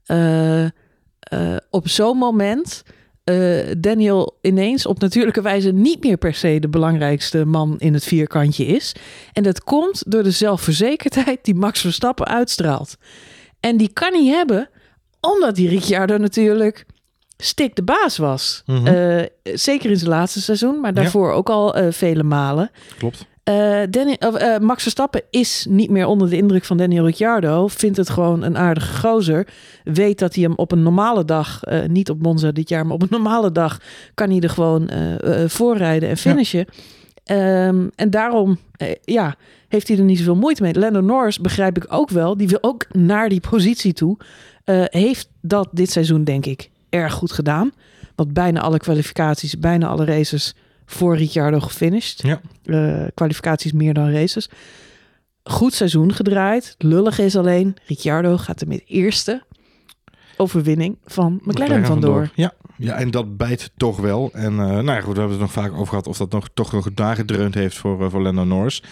uh, 0.07 0.63
uh, 0.63 0.71
op 1.71 1.89
zo'n 1.89 2.17
moment 2.17 2.83
uh, 3.29 3.75
Daniel 3.79 4.39
ineens 4.43 4.87
op 4.87 5.01
natuurlijke 5.01 5.43
wijze 5.43 5.73
niet 5.73 6.05
meer 6.05 6.17
per 6.17 6.35
se 6.35 6.59
de 6.61 6.69
belangrijkste 6.69 7.45
man 7.45 7.75
in 7.79 7.95
het 7.95 8.05
vierkantje 8.05 8.67
is. 8.67 8.95
En 9.33 9.43
dat 9.43 9.65
komt 9.65 10.03
door 10.13 10.23
de 10.23 10.31
zelfverzekerdheid 10.31 11.39
die 11.43 11.55
Max 11.55 11.81
Verstappen 11.81 12.27
uitstraalt. 12.27 12.97
En 13.61 13.77
die 13.77 13.93
kan 13.93 14.13
hij 14.13 14.25
hebben 14.25 14.69
omdat 15.21 15.55
die 15.55 15.69
Ricciardo 15.69 16.17
natuurlijk 16.17 16.87
stik 17.37 17.77
de 17.77 17.83
baas 17.83 18.17
was. 18.17 18.63
Mm 18.67 18.87
-hmm. 18.87 19.27
zeker 19.43 19.91
in 19.91 19.97
zijn 19.97 20.11
laatste 20.11 20.41
seizoen, 20.41 20.81
maar 20.81 20.95
daarvoor 20.95 21.33
ook 21.33 21.51
al 21.51 21.79
uh, 21.79 21.93
vele 21.93 22.23
malen. 22.23 22.71
Klopt. 22.99 23.27
Uh, 23.49 23.83
Danny, 23.91 24.17
uh, 24.21 24.59
Max 24.59 24.83
Verstappen 24.83 25.23
is 25.31 25.67
niet 25.69 25.91
meer 25.91 26.07
onder 26.07 26.31
de 26.31 26.37
indruk 26.37 26.65
van 26.65 26.77
Daniel 26.77 27.05
Ricciardo. 27.05 27.69
Vindt 27.69 27.97
het 27.97 28.11
gewoon 28.11 28.43
een 28.43 28.57
aardige 28.57 28.97
gozer. 28.97 29.47
Weet 29.85 30.19
dat 30.19 30.35
hij 30.35 30.43
hem 30.43 30.55
op 30.55 30.73
een 30.73 30.83
normale 30.83 31.25
dag, 31.25 31.61
uh, 31.69 31.85
niet 31.85 32.11
op 32.11 32.23
Monza 32.23 32.51
dit 32.51 32.69
jaar, 32.69 32.87
maar 32.87 32.95
op 32.95 33.03
een 33.03 33.09
normale 33.21 33.53
dag, 33.53 33.81
kan 34.15 34.31
hij 34.31 34.41
er 34.41 34.51
gewoon 34.51 34.91
voorrijden 35.47 36.09
en 36.09 36.17
finishen. 36.17 36.67
Ja. 37.25 37.67
Um, 37.67 37.91
en 37.95 38.11
daarom 38.11 38.59
ja, 39.05 39.37
heeft 39.69 39.89
hij 39.89 39.99
er 39.99 40.05
niet 40.05 40.19
zoveel 40.19 40.37
moeite 40.37 40.63
mee. 40.63 40.79
Lando 40.79 41.01
Norris 41.01 41.41
begrijp 41.41 41.77
ik 41.77 41.87
ook 41.89 42.11
wel. 42.11 42.37
Die 42.37 42.49
wil 42.49 42.59
ook 42.61 42.87
naar 42.93 43.29
die 43.29 43.41
positie 43.41 43.93
toe. 43.93 44.17
heeft 44.85 45.29
dat 45.41 45.69
dit 45.73 45.91
seizoen, 45.91 46.25
denk 46.25 46.47
ik, 46.47 46.71
erg 46.89 47.13
goed 47.13 47.33
gedaan. 47.33 47.73
Want 48.15 48.33
bijna 48.33 48.61
alle 48.61 48.79
kwalificaties, 48.79 49.59
bijna 49.59 49.87
alle 49.87 50.05
races 50.05 50.55
voor 50.91 51.17
Ricciardo 51.17 51.61
gefinished. 51.61 52.23
Ja. 52.23 52.41
Uh, 52.65 53.07
kwalificaties 53.15 53.73
meer 53.73 53.95
dan 53.95 54.13
races. 54.13 54.49
Goed 55.43 55.75
seizoen 55.75 56.13
gedraaid. 56.13 56.75
Lullig 56.79 57.19
is 57.19 57.37
alleen, 57.37 57.77
Ricciardo 57.87 58.37
gaat 58.37 58.61
er 58.61 58.69
met 58.69 58.83
eerste 58.87 59.43
overwinning 60.37 60.99
van 61.05 61.41
McLaren, 61.45 61.87
vandoor. 61.87 62.31
Ja, 62.35 62.53
ja, 62.77 62.95
en 62.95 63.11
dat 63.11 63.37
bijt 63.37 63.71
toch 63.77 63.97
wel. 63.97 64.31
En 64.33 64.53
uh, 64.53 64.59
nou 64.59 64.85
ja, 64.85 65.01
goed, 65.01 65.15
we 65.15 65.21
hebben 65.21 65.39
het 65.39 65.41
nog 65.41 65.53
vaak 65.53 65.73
over 65.73 65.87
gehad 65.87 66.07
of 66.07 66.17
dat 66.17 66.33
nog 66.33 66.49
toch 66.55 66.73
nog 66.73 66.95
nagedreund 66.95 67.55
heeft 67.55 67.77
voor, 67.77 68.03
uh, 68.03 68.11
voor 68.11 68.23
Lando 68.23 68.45
Norris. 68.45 68.83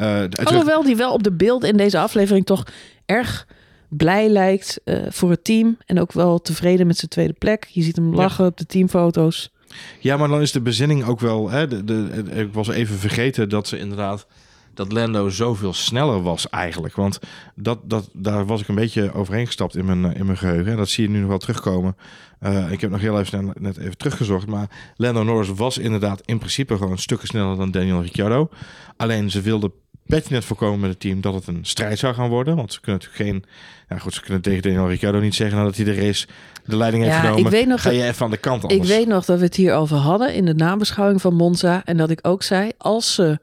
Uh, 0.00 0.24
Alhoewel 0.44 0.82
die 0.82 0.96
wel 0.96 1.12
op 1.12 1.22
de 1.22 1.32
beeld 1.32 1.64
in 1.64 1.76
deze 1.76 1.98
aflevering 1.98 2.46
toch 2.46 2.64
erg 3.06 3.46
blij 3.88 4.28
lijkt 4.28 4.80
voor 5.08 5.30
het 5.30 5.44
team. 5.44 5.78
En 5.86 6.00
ook 6.00 6.12
wel 6.12 6.38
tevreden 6.38 6.86
met 6.86 6.96
zijn 6.96 7.10
tweede 7.10 7.32
plek. 7.32 7.66
Je 7.70 7.82
ziet 7.82 7.96
hem 7.96 8.14
lachen 8.14 8.46
op 8.46 8.56
de 8.56 8.66
teamfoto's. 8.66 9.52
Ja, 9.98 10.16
maar 10.16 10.28
dan 10.28 10.40
is 10.40 10.52
de 10.52 10.60
bezinning 10.60 11.04
ook 11.04 11.20
wel. 11.20 11.50
Hè, 11.50 11.68
de, 11.68 11.84
de, 11.84 12.22
ik 12.30 12.52
was 12.52 12.68
even 12.68 12.98
vergeten 12.98 13.48
dat 13.48 13.68
ze 13.68 13.78
inderdaad. 13.78 14.26
Dat 14.74 14.92
Lando 14.92 15.28
zoveel 15.28 15.72
sneller 15.72 16.22
was 16.22 16.48
eigenlijk. 16.48 16.94
Want 16.96 17.18
dat, 17.54 17.78
dat, 17.84 18.10
daar 18.12 18.46
was 18.46 18.60
ik 18.60 18.68
een 18.68 18.74
beetje 18.74 19.12
overheen 19.12 19.46
gestapt 19.46 19.76
in 19.76 19.84
mijn, 19.84 20.14
in 20.14 20.26
mijn 20.26 20.38
geheugen. 20.38 20.76
dat 20.76 20.88
zie 20.88 21.04
je 21.04 21.10
nu 21.10 21.18
nog 21.18 21.28
wel 21.28 21.38
terugkomen. 21.38 21.96
Uh, 22.40 22.70
ik 22.70 22.80
heb 22.80 22.90
nog 22.90 23.00
heel 23.00 23.18
even 23.18 23.52
net 23.58 23.76
even 23.76 23.96
teruggezocht. 23.96 24.46
Maar 24.46 24.70
Lando 24.96 25.22
Norris 25.22 25.48
was 25.48 25.78
inderdaad 25.78 26.22
in 26.24 26.38
principe 26.38 26.76
gewoon 26.76 26.98
stukken 26.98 27.28
sneller 27.28 27.56
dan 27.56 27.70
Daniel 27.70 28.02
Ricciardo. 28.02 28.48
Alleen 28.96 29.30
ze 29.30 29.40
wilden 29.40 29.72
net 30.06 30.44
voorkomen 30.44 30.80
met 30.80 30.90
het 30.90 31.00
team 31.00 31.20
dat 31.20 31.34
het 31.34 31.46
een 31.46 31.64
strijd 31.64 31.98
zou 31.98 32.14
gaan 32.14 32.28
worden. 32.28 32.56
Want 32.56 32.72
ze 32.72 32.80
kunnen 32.80 33.00
natuurlijk 33.04 33.30
geen. 33.30 33.44
Ja, 33.88 33.98
goed, 33.98 34.14
ze 34.14 34.20
kunnen 34.20 34.42
tegen 34.42 34.62
Daniel 34.62 34.88
Ricciardo 34.88 35.20
niet 35.20 35.34
zeggen 35.34 35.56
nadat 35.58 35.76
hij 35.76 35.84
de 35.84 35.94
race 35.94 36.26
de 36.64 36.76
leiding 36.76 37.02
heeft 37.02 37.14
ja, 37.16 37.20
genomen. 37.20 37.44
Ik 37.44 37.50
weet 37.50 37.66
nog 37.66 37.82
ga 37.82 37.90
je 37.90 38.02
even 38.04 38.24
aan 38.24 38.30
de 38.30 38.36
kant 38.36 38.62
anders. 38.62 38.80
Ik 38.90 38.96
weet 38.96 39.06
nog 39.06 39.24
dat 39.24 39.38
we 39.38 39.44
het 39.44 39.56
hier 39.56 39.74
over 39.74 39.96
hadden 39.96 40.34
in 40.34 40.44
de 40.44 40.54
nabeschouwing 40.54 41.20
van 41.20 41.34
Monza. 41.34 41.82
En 41.84 41.96
dat 41.96 42.10
ik 42.10 42.18
ook 42.22 42.42
zei, 42.42 42.70
als 42.78 43.14
ze 43.14 43.38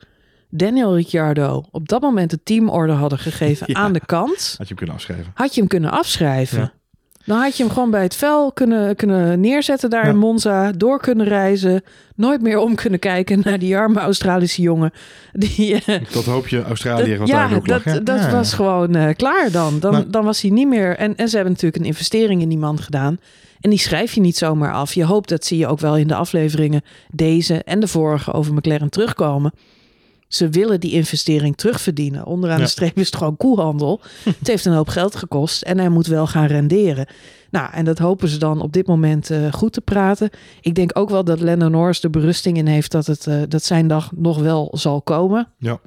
Daniel 0.50 0.96
Ricciardo 0.96 1.64
op 1.72 1.88
dat 1.88 2.02
moment 2.02 2.30
de 2.30 2.40
teamorde 2.44 2.94
hadden 2.94 3.20
gegeven 3.20 3.68
Ja. 3.74 3.80
aan 3.80 3.94
de 3.94 4.06
kant, 4.06 4.56
Had 4.58 4.68
je 4.68 4.74
hem 4.74 4.76
kunnen 4.76 4.96
afschrijven. 4.96 5.32
had 5.34 5.54
je 5.54 5.60
hem 5.60 5.70
kunnen 5.70 5.92
afschrijven. 5.92 6.60
Ja. 6.60 6.74
Dan 7.26 7.40
had 7.40 7.58
je 7.58 7.64
hem 7.64 7.72
gewoon 7.72 7.92
bij 7.92 8.04
het 8.04 8.16
vel 8.16 8.52
kunnen, 8.52 8.96
kunnen 8.96 9.40
neerzetten 9.40 9.90
daar 9.90 10.04
Ja. 10.06 10.10
in 10.10 10.18
Monza, 10.18 10.72
door 10.72 11.00
kunnen 11.00 11.26
reizen, 11.28 11.82
nooit 12.16 12.42
meer 12.42 12.58
om 12.58 12.76
kunnen 12.76 13.00
kijken 13.00 13.42
naar 13.44 13.60
die 13.60 13.78
arme 13.78 14.00
Australische 14.00 14.62
jongen. 14.62 14.92
Die, 15.34 15.84
eh, 15.86 16.00
Dat 16.14 16.26
hoop 16.26 16.48
je 16.48 16.64
Australië 16.64 17.18
wat 17.18 17.28
ja, 17.28 17.48
daar 17.48 17.58
ook 17.58 17.68
dat, 17.68 17.86
lag, 17.86 18.04
dat 18.04 18.20
Ja, 18.20 18.32
was 18.32 18.54
gewoon 18.54 18.96
eh, 18.96 19.16
klaar 19.16 19.52
dan. 19.52 19.80
Dan, 19.80 19.92
Maar- 19.92 20.12
dan 20.12 20.24
was 20.26 20.42
hij 20.42 20.52
niet 20.52 20.68
meer. 20.68 20.98
En, 20.98 21.16
en 21.16 21.28
ze 21.30 21.36
hebben 21.36 21.54
natuurlijk 21.54 21.84
een 21.84 21.90
investering 21.90 22.42
in 22.42 22.50
die 22.50 22.58
man 22.58 22.80
gedaan. 22.80 23.18
En 23.62 23.70
die 23.70 23.80
schrijf 23.80 24.14
je 24.14 24.22
niet 24.22 24.38
zomaar 24.38 24.74
af. 24.74 24.94
Je 24.94 25.04
hoopt, 25.06 25.30
dat 25.30 25.46
zie 25.46 25.58
je 25.58 25.68
ook 25.68 25.80
wel 25.80 25.98
in 25.98 26.08
de 26.08 26.16
afleveringen, 26.16 26.82
deze 27.12 27.64
en 27.64 27.80
de 27.80 27.88
vorige 27.88 28.32
over 28.34 28.54
McLaren 28.54 28.90
terugkomen. 28.90 29.52
Ze 30.34 30.50
willen 30.50 30.80
die 30.80 30.92
investering 30.92 31.58
terugverdienen. 31.58 32.26
Onderaan 32.26 32.58
Ja. 32.58 32.64
de 32.64 32.70
streep 32.70 32.98
is 32.98 33.06
het 33.06 33.16
gewoon 33.16 33.38
koehandel. 33.38 34.02
het 34.40 34.48
heeft 34.48 34.66
een 34.66 34.74
hoop 34.74 34.88
geld 34.88 35.16
gekost 35.16 35.62
en 35.62 35.78
hij 35.78 35.90
moet 35.90 36.08
wel 36.08 36.28
gaan 36.28 36.46
renderen. 36.46 37.06
Nou, 37.50 37.74
en 37.74 37.86
dat 37.86 37.98
hopen 37.98 38.28
ze 38.28 38.38
dan 38.38 38.62
op 38.62 38.74
dit 38.74 38.88
moment 38.88 39.30
eh, 39.30 39.54
goed 39.54 39.74
te 39.74 39.82
praten. 39.82 40.30
Ik 40.62 40.76
denk 40.76 40.98
ook 40.98 41.10
wel 41.10 41.24
dat 41.24 41.40
Lando 41.42 41.68
Norris 41.68 42.00
de 42.00 42.10
berusting 42.10 42.58
in 42.58 42.68
heeft 42.68 42.92
dat, 42.92 43.08
het, 43.08 43.28
eh, 43.28 43.42
dat 43.48 43.64
zijn 43.64 43.88
dag 43.88 44.12
nog 44.16 44.40
wel 44.40 44.70
zal 44.74 45.02
komen. 45.02 45.48
Ja. 45.58 45.80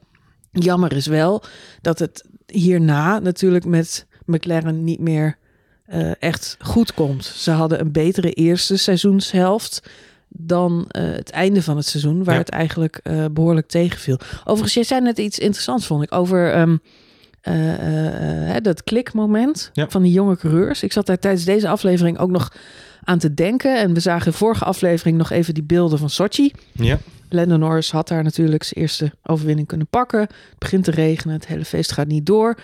Jammer 0.53 0.93
is 0.93 1.07
wel 1.07 1.43
dat 1.81 1.99
het 1.99 2.25
hierna 2.47 3.19
natuurlijk 3.19 3.65
met 3.65 4.07
McLaren 4.27 4.85
niet 4.85 5.01
meer 5.01 5.39
eh, 5.85 6.23
echt 6.23 6.57
goed 6.61 6.95
komt. 6.95 7.25
Ze 7.25 7.51
hadden 7.51 7.81
een 7.81 7.93
betere 7.93 8.33
eerste 8.33 8.77
seizoenshelft 8.77 9.83
dan 10.39 10.85
eh, 10.89 11.03
het 11.05 11.31
einde 11.31 11.63
van 11.63 11.77
het 11.77 11.87
seizoen, 11.87 12.25
waar 12.25 12.35
Ja. 12.35 12.41
het 12.41 12.49
eigenlijk 12.51 13.01
eh, 13.03 13.25
behoorlijk 13.33 13.67
tegenviel. 13.67 14.19
Overigens, 14.41 14.75
jij 14.75 14.83
zei 14.85 15.01
net 15.01 15.19
iets 15.19 15.39
interessants, 15.39 15.87
vond 15.87 16.03
ik, 16.03 16.15
over 16.15 16.69
hè, 17.43 18.61
dat 18.61 18.85
klikmoment 18.85 19.71
Ja. 19.73 19.89
van 19.89 20.03
die 20.03 20.13
jonge 20.13 20.37
coureurs. 20.37 20.83
Ik 20.83 20.93
zat 20.93 21.07
daar 21.07 21.19
tijdens 21.19 21.45
deze 21.45 21.69
aflevering 21.69 22.19
ook 22.19 22.31
nog 22.31 22.53
aan 23.05 23.19
te 23.19 23.35
denken. 23.35 23.79
En 23.79 23.95
we 23.95 24.01
zagen 24.01 24.25
in 24.27 24.31
de 24.33 24.37
vorige 24.39 24.65
aflevering 24.65 25.17
nog 25.19 25.31
even 25.31 25.55
die 25.55 25.63
beelden 25.63 25.99
van 25.99 26.11
Sochi. 26.11 26.53
Ja. 26.73 26.99
Lando 27.29 27.57
Norris 27.57 27.91
had 27.91 28.09
daar 28.09 28.23
natuurlijk 28.23 28.63
zijn 28.63 28.81
eerste 28.81 29.13
overwinning 29.23 29.67
kunnen 29.67 29.87
pakken. 29.87 30.21
Het 30.21 30.59
begint 30.59 30.85
te 30.85 30.91
regenen, 30.91 31.35
het 31.35 31.47
hele 31.47 31.65
feest 31.65 31.93
gaat 31.93 32.07
niet 32.07 32.27
door. 32.27 32.59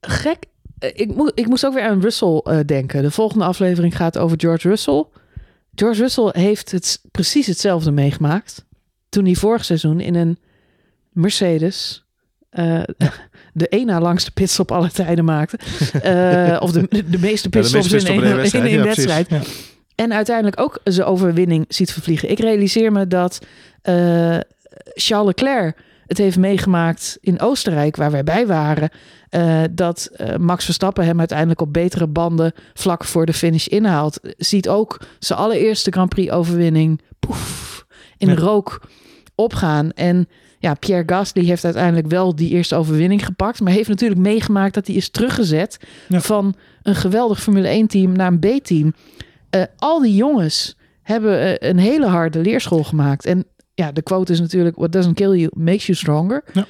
Gek. 0.00 0.38
Ik, 0.78 1.14
mo 1.14 1.28
ik 1.34 1.46
moest 1.46 1.66
ook 1.66 1.74
weer 1.74 1.82
aan 1.88 2.00
Russell 2.00 2.64
denken. 2.66 3.02
De 3.02 3.10
volgende 3.10 3.44
aflevering 3.44 3.96
gaat 3.96 4.18
over 4.18 4.40
George 4.40 4.68
Russell. 4.68 5.04
George 5.74 6.00
Russell 6.00 6.28
heeft 6.32 6.70
het 6.70 7.00
precies 7.10 7.46
hetzelfde 7.46 7.90
meegemaakt. 7.90 8.64
Toen 9.08 9.24
hij 9.24 9.34
vorig 9.34 9.64
seizoen 9.64 10.00
in 10.00 10.14
een 10.14 10.38
Mercedes 11.12 12.04
eh, 12.50 12.82
de 13.52 13.68
één 13.68 13.86
na 13.86 14.00
langste 14.00 14.30
pitstop 14.30 14.72
alle 14.72 14.90
tijden 14.90 15.24
maakte. 15.24 15.58
Eh, 16.02 16.56
of 16.64 16.72
de, 16.72 16.88
de 17.10 17.18
meeste 17.18 17.48
Ja, 17.50 17.60
pitstops 17.60 17.90
meeste 17.90 18.12
in 18.12 18.22
één, 18.22 18.22
in 18.22 18.28
ja, 18.28 18.34
precies. 18.82 18.82
wedstrijd. 18.84 19.28
Ja. 19.28 19.40
En 19.94 20.12
uiteindelijk 20.12 20.60
ook 20.60 20.80
zijn 20.84 21.06
overwinning 21.06 21.64
ziet 21.68 21.92
vervliegen. 21.92 22.30
Ik 22.30 22.38
realiseer 22.38 22.92
me 22.92 23.06
dat 23.06 23.40
eh, 23.82 24.38
Charles 24.94 25.26
Leclerc 25.26 25.76
het 26.06 26.18
heeft 26.18 26.38
meegemaakt 26.38 27.18
in 27.20 27.40
Oostenrijk, 27.40 27.96
waar 27.96 28.10
wij 28.10 28.24
bij 28.24 28.46
waren. 28.46 28.90
eh, 29.28 29.62
dat 29.70 30.10
eh, 30.12 30.36
Max 30.36 30.64
Verstappen 30.64 31.04
hem 31.04 31.18
uiteindelijk 31.18 31.60
op 31.60 31.72
betere 31.72 32.06
banden 32.06 32.52
vlak 32.74 33.04
voor 33.04 33.26
de 33.26 33.32
finish 33.32 33.66
inhaalt. 33.66 34.20
Ziet 34.36 34.68
ook 34.68 35.00
zijn 35.18 35.38
allereerste 35.38 35.90
Grand 35.90 36.08
Prix 36.08 36.30
overwinning 36.32 37.00
poef, 37.18 37.84
in 38.18 38.28
Ja. 38.28 38.34
rook 38.34 38.82
opgaan. 39.34 39.90
En 39.92 40.28
ja, 40.58 40.74
Pierre 40.74 41.02
Gasly 41.06 41.44
heeft 41.44 41.64
uiteindelijk 41.64 42.06
wel 42.06 42.34
die 42.36 42.50
eerste 42.50 42.74
overwinning 42.74 43.24
gepakt. 43.24 43.60
Maar 43.60 43.72
heeft 43.72 43.88
natuurlijk 43.88 44.20
meegemaakt 44.20 44.74
dat 44.74 44.86
hij 44.86 44.96
is 44.96 45.08
teruggezet 45.08 45.78
Ja. 46.08 46.20
van 46.20 46.54
een 46.82 46.94
geweldig 46.94 47.42
Formule 47.42 47.68
1 47.68 47.86
team 47.86 48.12
naar 48.12 48.32
een 48.32 48.38
B-team. 48.38 48.94
Eh, 49.50 49.62
al 49.76 50.00
die 50.00 50.14
jongens 50.14 50.76
hebben 51.02 51.68
een 51.68 51.78
hele 51.78 52.06
harde 52.06 52.38
leerschool 52.40 52.84
gemaakt. 52.84 53.24
En 53.26 53.44
ja, 53.74 53.92
de 53.92 54.02
quote 54.02 54.32
is 54.32 54.40
natuurlijk: 54.40 54.76
What 54.76 54.92
doesn't 54.92 55.14
kill 55.14 55.36
you 55.38 55.50
makes 55.56 55.86
you 55.86 55.98
stronger. 55.98 56.44
Ja. 56.52 56.66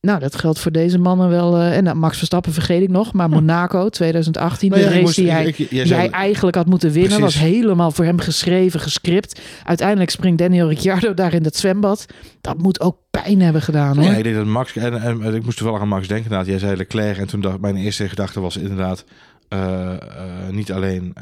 Nou, 0.00 0.18
dat 0.20 0.34
geldt 0.34 0.58
voor 0.58 0.72
deze 0.72 0.98
mannen 0.98 1.28
wel. 1.28 1.56
eh, 1.56 1.76
en 1.76 1.84
nou, 1.84 1.96
Max 1.96 2.16
Verstappen 2.18 2.52
vergeet 2.52 2.82
ik 2.82 2.88
nog. 2.88 3.12
Maar 3.12 3.28
Monaco 3.28 3.88
2018, 3.88 4.70
Nou 4.70 4.82
de 4.82 4.88
race 4.88 5.00
moest- 5.00 5.16
die, 5.16 5.30
hij, 5.30 5.44
ik- 5.46 5.58
ik- 5.58 5.70
jij 5.70 5.78
die 5.78 5.86
zei- 5.86 6.00
hij 6.00 6.10
eigenlijk 6.10 6.56
had 6.56 6.66
moeten 6.66 6.90
winnen, 6.90 7.18
Precies. 7.18 7.34
was 7.40 7.44
helemaal 7.48 7.90
voor 7.90 8.04
hem 8.04 8.18
geschreven, 8.18 8.80
gescript. 8.80 9.40
Uiteindelijk 9.64 10.10
springt 10.10 10.38
Daniel 10.38 10.68
Ricciardo 10.68 11.14
daar 11.14 11.34
in 11.34 11.42
dat 11.42 11.56
zwembad. 11.56 12.06
Dat 12.40 12.58
moet 12.58 12.80
ook 12.80 12.96
pijn 13.10 13.40
hebben 13.40 13.62
gedaan 13.62 13.96
hoor. 13.96 14.04
Ja, 14.04 14.12
ik 14.16 14.24
denk 14.24 14.36
dat 14.36 14.46
Max, 14.46 14.76
en, 14.76 15.00
en, 15.02 15.22
en 15.22 15.34
ik 15.34 15.44
moest 15.44 15.56
toevallig 15.56 15.82
aan 15.82 15.88
Max 15.88 16.06
denken 16.08 16.24
inderdaad. 16.24 16.48
Jij 16.48 16.58
zei 16.58 16.76
Leclerc 16.76 17.16
en 17.18 17.26
toen 17.26 17.40
dacht 17.40 17.60
mijn 17.60 17.76
eerste 17.76 18.08
gedachte 18.08 18.40
was 18.40 18.56
inderdaad 18.56 19.04
eh, 19.48 19.92
eh, 19.92 19.98
niet 20.50 20.72
alleen 20.72 21.14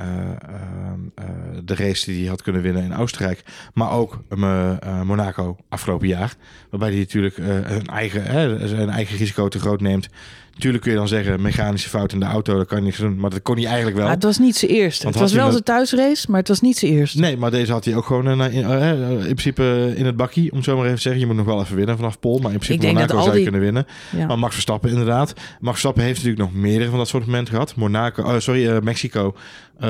de 1.64 1.74
race 1.74 2.10
die 2.10 2.20
hij 2.20 2.28
had 2.28 2.42
kunnen 2.42 2.62
winnen 2.62 2.82
in 2.82 2.96
Oostenrijk, 2.96 3.42
maar 3.74 3.90
ook 3.90 4.22
eh, 4.28 4.70
eh, 4.70 5.02
Monaco 5.02 5.56
afgelopen 5.68 6.08
jaar. 6.08 6.34
Waarbij 6.70 6.88
hij 6.90 6.98
natuurlijk 6.98 7.38
eh, 7.38 7.46
een 7.46 7.86
eigen, 7.86 8.24
hè, 8.24 8.68
zijn 8.68 8.88
eigen 8.90 9.16
risico 9.16 9.48
te 9.48 9.58
groot 9.58 9.80
neemt. 9.80 10.08
Natuurlijk 10.54 10.82
kun 10.82 10.92
je 10.92 10.98
dan 10.98 11.08
zeggen, 11.08 11.42
mechanische 11.42 11.88
fout 11.88 12.12
in 12.12 12.20
de 12.20 12.26
auto, 12.26 12.56
dat 12.56 12.66
kan 12.66 12.78
je 12.78 12.84
niks 12.84 12.98
doen. 12.98 13.16
Maar 13.16 13.30
dat 13.30 13.42
kon 13.42 13.56
hij 13.56 13.64
eigenlijk 13.66 13.96
wel. 13.96 14.04
Maar 14.04 14.14
het 14.14 14.24
was 14.24 14.38
niet 14.38 14.56
zijn 14.56 14.70
eerste. 14.70 15.02
Want 15.02 15.14
het 15.14 15.24
was 15.24 15.32
wel 15.32 15.50
zijn 15.50 15.62
thuisrace, 15.62 16.26
maar 16.30 16.38
het 16.38 16.48
was 16.48 16.60
niet 16.60 16.78
zijn 16.78 16.92
eerste. 16.92 17.18
Nee, 17.20 17.36
maar 17.36 17.50
deze 17.50 17.72
had 17.72 17.84
hij 17.84 17.96
ook 17.96 18.04
gewoon 18.04 18.28
in, 18.28 18.40
in 18.52 19.20
principe 19.20 19.92
in 19.96 20.06
het 20.06 20.16
bakkie, 20.16 20.52
om 20.52 20.62
zo 20.62 20.74
maar 20.76 20.84
even 20.84 20.96
te 20.96 21.02
zeggen. 21.02 21.20
Je 21.20 21.26
moet 21.26 21.36
nog 21.36 21.46
wel 21.46 21.60
even 21.60 21.76
winnen 21.76 21.96
vanaf 21.96 22.18
Pol, 22.20 22.38
maar 22.38 22.52
in 22.52 22.58
principe 22.58 22.86
Monaco 22.86 23.16
zou 23.16 23.26
je 23.26 23.32
die- 23.32 23.42
kunnen 23.42 23.60
winnen. 23.60 23.86
Ja. 24.16 24.26
Maar 24.26 24.38
Max 24.38 24.52
Verstappen 24.52 24.90
inderdaad. 24.90 25.32
Max 25.32 25.70
Verstappen 25.70 26.02
heeft 26.02 26.24
natuurlijk 26.24 26.52
nog 26.52 26.62
meerdere 26.62 26.90
van 26.90 26.98
dat 26.98 27.08
soort 27.08 27.26
momenten 27.26 27.52
gehad. 27.54 27.74
Monaco, 27.76 28.22
oh, 28.22 28.38
sorry, 28.38 28.82
Mexico. 28.82 29.34
Eh, 29.80 29.88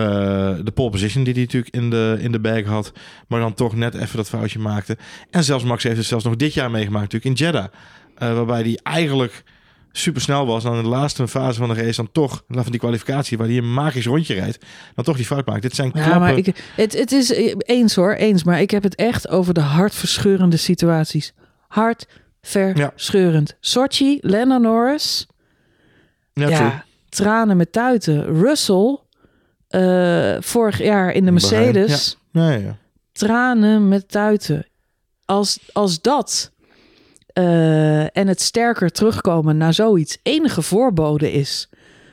de 0.64 0.70
pole 0.74 0.90
position 0.90 1.24
die 1.24 1.32
hij 1.32 1.42
natuurlijk 1.42 1.74
in 1.74 1.90
de, 1.90 2.16
in 2.20 2.32
de 2.32 2.40
bag 2.40 2.64
had. 2.64 2.92
Maar 3.28 3.40
dan 3.40 3.54
toch 3.54 3.76
net 3.76 3.94
even 3.94 4.16
dat 4.16 4.28
foutje 4.28 4.58
maakte. 4.58 4.96
En 5.30 5.44
zelfs 5.44 5.64
Max 5.64 5.82
heeft 5.82 5.96
het 5.96 6.06
zelfs 6.06 6.24
nog 6.24 6.36
dit 6.36 6.54
jaar 6.54 6.70
meegemaakt 6.70 7.12
natuurlijk 7.12 7.40
in 7.40 7.44
Jeddah. 7.46 7.66
Eh, 8.16 8.34
waarbij 8.34 8.60
hij 8.62 8.78
eigenlijk 8.82 9.42
super 9.92 10.20
snel 10.22 10.46
was. 10.46 10.64
En 10.64 10.68
dan 10.70 10.78
in 10.78 10.84
de 10.84 10.90
laatste 10.90 11.28
fase 11.28 11.58
van 11.58 11.68
de 11.68 11.74
race 11.74 11.96
dan 11.96 12.12
toch, 12.12 12.42
na 12.48 12.62
van 12.62 12.70
die 12.70 12.80
kwalificatie, 12.80 13.38
waar 13.38 13.46
hij 13.46 13.56
een 13.56 13.72
magisch 13.72 14.06
rondje 14.06 14.34
rijdt, 14.34 14.64
dan 14.94 15.04
toch 15.04 15.16
die 15.16 15.26
fout 15.26 15.46
maakt. 15.46 15.62
Dit 15.62 15.74
zijn 15.74 15.90
Ja, 15.94 16.00
klappen. 16.02 16.20
maar 16.20 16.36
ik, 16.36 16.46
het, 16.76 16.92
het 16.98 17.12
is 17.12 17.32
eh, 17.32 17.54
eens 17.58 17.94
hoor, 17.94 18.12
eens. 18.12 18.44
Maar 18.44 18.60
ik 18.60 18.70
heb 18.70 18.82
het 18.82 18.94
echt 18.94 19.28
over 19.28 19.54
de 19.54 19.60
hartverscheurende 19.60 20.56
situaties. 20.56 21.32
Hartverscheurend. 21.68 23.56
Sochi, 23.60 24.18
Lando 24.20 24.58
Norris. 24.58 25.26
ja, 26.32 26.48
Ja, 26.48 26.56
true. 26.56 26.72
tranen 27.08 27.56
met 27.56 27.72
tuiten. 27.72 28.24
Russell, 28.40 28.98
eh, 29.70 30.36
vorig 30.40 30.82
jaar 30.82 31.12
in 31.12 31.24
de 31.24 31.30
Mercedes. 31.30 32.16
Ja, 32.32 32.50
ja. 32.50 32.76
Tranen 33.12 33.88
met 33.88 34.08
tuiten. 34.08 34.66
Als, 35.24 35.58
als 35.72 36.00
dat 36.00 36.50
eh, 37.32 38.16
en 38.16 38.28
het 38.28 38.40
sterker 38.40 38.90
terugkomen 38.90 39.56
naar 39.56 39.74
zoiets 39.74 40.18
enige 40.22 40.62
voorbode 40.62 41.32
is 41.32 41.68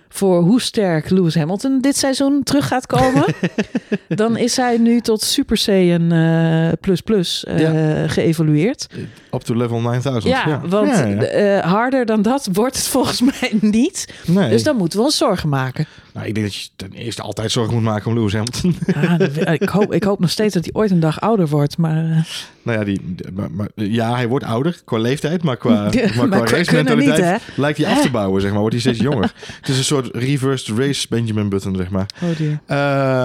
voor 0.09 0.41
hoe 0.41 0.61
sterk 0.61 1.09
Lewis 1.09 1.35
Hamilton 1.35 1.81
dit 1.81 1.97
seizoen 1.97 2.43
terug 2.43 2.67
gaat 2.67 2.85
komen, 2.85 3.25
dan 4.07 4.37
is 4.37 4.57
hij 4.57 4.77
nu 4.77 4.99
tot 5.01 5.21
Super 5.21 5.57
Saiyan 5.57 6.11
eh 6.11 6.71
plus 6.81 7.01
plus 7.01 7.45
Ja. 7.55 8.07
geëvolueerd. 8.07 8.87
Up 9.31 9.41
to 9.41 9.55
level 9.55 9.79
9000. 9.79 10.33
Ja, 10.33 10.61
want 10.67 10.89
Ja, 10.89 11.05
eh, 11.05 11.71
harder 11.71 12.05
dan 12.05 12.21
dat 12.21 12.49
wordt 12.53 12.75
het 12.77 12.87
volgens 12.87 13.21
mij 13.21 13.57
niet. 13.61 14.13
Nee. 14.25 14.49
Dus 14.49 14.63
dan 14.63 14.75
moeten 14.75 14.99
we 14.99 15.05
ons 15.05 15.17
zorgen 15.17 15.49
maken. 15.49 15.85
Nou, 16.17 16.29
ik 16.29 16.35
denk 16.35 16.45
dat 16.47 16.55
je 16.55 16.67
ten 16.75 16.91
eerste 16.91 17.21
altijd 17.21 17.51
zorgen 17.51 17.73
moet 17.73 17.83
maken 17.83 18.07
om 18.11 18.17
Lewis 18.17 18.33
Hamilton. 18.33 18.75
Ja, 19.01 19.17
dat- 19.45 19.61
ik, 19.61 19.69
hoop, 19.69 19.93
ik 19.93 20.03
hoop 20.03 20.19
nog 20.19 20.29
steeds 20.29 20.53
dat 20.53 20.63
hij 20.63 20.73
ooit 20.73 20.91
een 20.91 20.99
dag 20.99 21.21
ouder 21.21 21.47
wordt. 21.47 21.77
Maar 21.77 21.97
eh, 21.97 22.17
nou 22.63 22.77
ja, 22.79 22.83
die, 22.83 23.01
maar, 23.33 23.51
maar- 23.51 23.69
ja, 23.75 24.15
hij 24.15 24.27
wordt 24.27 24.45
ouder 24.45 24.81
qua 24.85 24.97
leeftijd, 24.97 25.43
maar 25.43 25.57
qua, 25.57 25.73
maar 25.83 25.91
Maar 25.93 26.27
qua 26.27 26.27
qua 26.27 26.37
race 26.57 26.63
kunnen 26.71 26.85
niet, 26.97 27.05
mentaliteit 27.05 27.41
hè? 27.55 27.61
lijkt 27.61 27.77
hij 27.77 27.87
af 27.87 28.01
te 28.01 28.11
bouwen, 28.11 28.41
zeg 28.41 28.49
maar. 28.51 28.59
Wordt 28.59 28.75
hij 28.75 28.83
steeds 28.83 28.99
jonger. 29.09 29.33
Het 29.59 29.69
is 29.69 29.77
een 29.77 29.83
soort 29.83 30.15
reversed 30.15 30.77
race 30.77 31.05
Benjamin 31.09 31.49
Button, 31.49 31.75
zeg 31.75 31.89
maar. 31.89 32.05
oh 32.23 32.29
dear. 32.37 32.59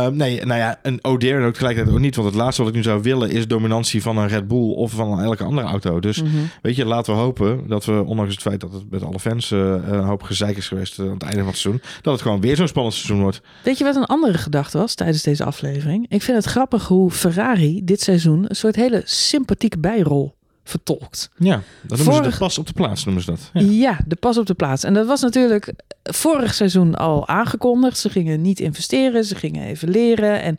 Eh, 0.06 0.12
nee, 0.12 0.44
nou 0.44 0.58
ja, 0.60 0.78
een 0.82 0.98
O'Dare 1.04 1.34
en 1.40 1.42
ook 1.44 1.52
tegelijkertijd 1.52 1.94
ook 1.94 2.00
niet. 2.02 2.16
Want 2.16 2.28
het 2.28 2.36
laatste 2.36 2.62
wat 2.62 2.70
ik 2.70 2.76
nu 2.76 2.82
zou 2.82 3.02
willen 3.02 3.30
is 3.30 3.46
dominantie 3.48 4.02
van 4.02 4.16
een 4.18 4.28
Red 4.28 4.48
Bull 4.48 4.72
of 4.74 4.92
van 4.92 5.20
elke 5.20 5.44
andere 5.44 5.66
auto. 5.66 6.00
Dus 6.00 6.22
Mhm. 6.22 6.30
weet 6.62 6.76
je, 6.76 6.84
laten 6.84 7.14
we 7.14 7.20
hopen 7.20 7.60
dat 7.68 7.84
we, 7.84 8.02
ondanks 8.06 8.32
het 8.32 8.42
feit 8.42 8.60
dat 8.60 8.72
het 8.72 8.90
met 8.90 9.02
alle 9.04 9.18
fans 9.20 9.50
eh, 9.50 9.58
een 9.58 10.04
hoop 10.04 10.22
gezeik 10.22 10.56
is 10.56 10.68
geweest 10.68 10.98
aan 10.98 11.08
het 11.08 11.22
einde 11.22 11.38
van 11.38 11.46
het 11.48 11.56
seizoen, 11.58 11.82
dat 12.02 12.12
het 12.12 12.22
gewoon 12.22 12.40
weer 12.40 12.56
zo'n 12.56 12.68
seizoen 12.90 13.20
wordt. 13.20 13.40
Weet 13.64 13.78
je 13.78 13.84
wat 13.84 13.96
een 13.96 14.04
andere 14.04 14.38
gedachte 14.38 14.78
was 14.78 14.94
tijdens 14.94 15.22
deze 15.22 15.44
aflevering? 15.44 16.06
Ik 16.08 16.22
vind 16.22 16.36
het 16.36 16.46
grappig 16.46 16.86
hoe 16.86 17.10
Ferrari 17.10 17.80
dit 17.84 18.00
seizoen 18.00 18.44
een 18.48 18.56
soort 18.56 18.76
hele 18.76 19.02
sympathieke 19.04 19.78
bijrol 19.78 20.34
vertolkt. 20.64 21.30
Ja, 21.36 21.54
dat 21.54 21.62
noemen 21.98 22.14
ze 22.14 22.20
Vorig- 22.20 22.32
de 22.32 22.38
pas 22.38 22.58
op 22.58 22.66
de 22.66 22.72
plaats, 22.72 23.04
noemen 23.04 23.22
ze 23.22 23.30
dat. 23.30 23.50
Ja. 23.52 23.60
Ja. 23.60 23.98
de 24.06 24.16
pas 24.16 24.38
op 24.38 24.46
de 24.46 24.54
plaats. 24.54 24.84
En 24.84 24.94
dat 24.94 25.06
was 25.06 25.20
natuurlijk 25.20 25.72
vorig 26.02 26.54
seizoen 26.54 26.94
al 26.94 27.28
aangekondigd. 27.28 27.98
Ze 27.98 28.10
gingen 28.10 28.40
niet 28.40 28.60
investeren, 28.60 29.24
ze 29.24 29.34
gingen 29.34 29.64
even 29.66 29.88
leren. 29.90 30.42
En 30.42 30.56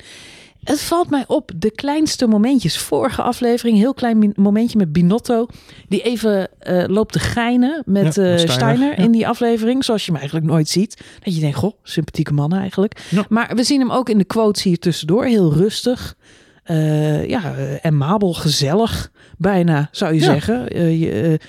Het 0.64 0.82
valt 0.82 1.10
mij 1.10 1.24
op, 1.28 1.52
de 1.56 1.72
kleinste 1.72 2.28
momentjes. 2.28 2.78
Vorige 2.78 3.22
aflevering, 3.22 3.78
heel 3.78 3.94
klein 3.94 4.34
momentje 4.36 4.78
met 4.78 4.94
Binotto. 4.94 5.48
Die 5.88 6.02
even 6.02 6.50
uh, 6.68 6.84
loopt 6.88 7.14
te 7.14 7.20
geinen 7.20 7.84
met, 7.86 8.04
ja, 8.04 8.12
Steiner, 8.12 8.50
Steiner 8.50 8.98
in 8.98 9.12
die 9.12 9.28
aflevering. 9.28 9.84
Zoals 9.84 10.06
je 10.06 10.12
hem 10.12 10.20
eigenlijk 10.20 10.50
nooit 10.52 10.70
ziet. 10.70 11.02
Dat 11.24 11.36
je 11.36 11.42
denkt, 11.42 11.58
goh, 11.58 11.74
sympathieke 11.84 12.34
man 12.34 12.54
eigenlijk. 12.54 13.10
Maar 13.30 13.56
we 13.56 13.64
zien 13.64 13.80
hem 13.80 13.92
ook 13.92 14.10
in 14.10 14.18
de 14.18 14.24
quotes 14.24 14.64
hier 14.64 14.80
tussendoor. 14.80 15.26
Heel 15.26 15.54
rustig. 15.54 16.16
Uh, 16.66 17.28
ja, 17.28 17.56
en 17.82 17.98
mabel, 17.98 18.34
gezellig. 18.34 19.12
Bijna, 19.38 19.90
zou 19.92 20.14
je 20.14 20.22
zeggen. 20.22 20.80
Je, 21.00 21.40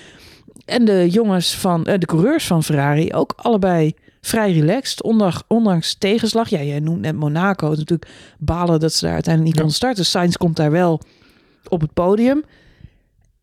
en 0.64 0.84
de 0.84 1.10
jongens 1.10 1.56
van, 1.56 1.82
de 1.82 2.06
coureurs 2.06 2.46
van 2.46 2.62
Ferrari 2.62 3.12
ook 3.12 3.32
allebei 3.36 3.94
vrij 4.20 4.52
relaxed, 4.52 5.02
ondanks, 5.02 5.42
ondanks 5.46 5.94
tegenslag. 5.94 6.48
Ja, 6.48 6.62
jij 6.62 6.80
noemt 6.80 7.00
net 7.00 7.14
Monaco. 7.14 7.70
Het 7.70 7.78
natuurlijk 7.78 8.10
balen 8.38 8.80
dat 8.80 8.92
ze 8.92 9.04
daar 9.04 9.14
uiteindelijk 9.14 9.54
niet 9.54 9.62
konden 9.62 9.76
starten. 9.76 10.04
Sainz 10.04 10.36
komt 10.36 10.56
daar 10.56 10.70
wel 10.70 11.00
op 11.68 11.80
het 11.80 11.92
podium. 11.92 12.44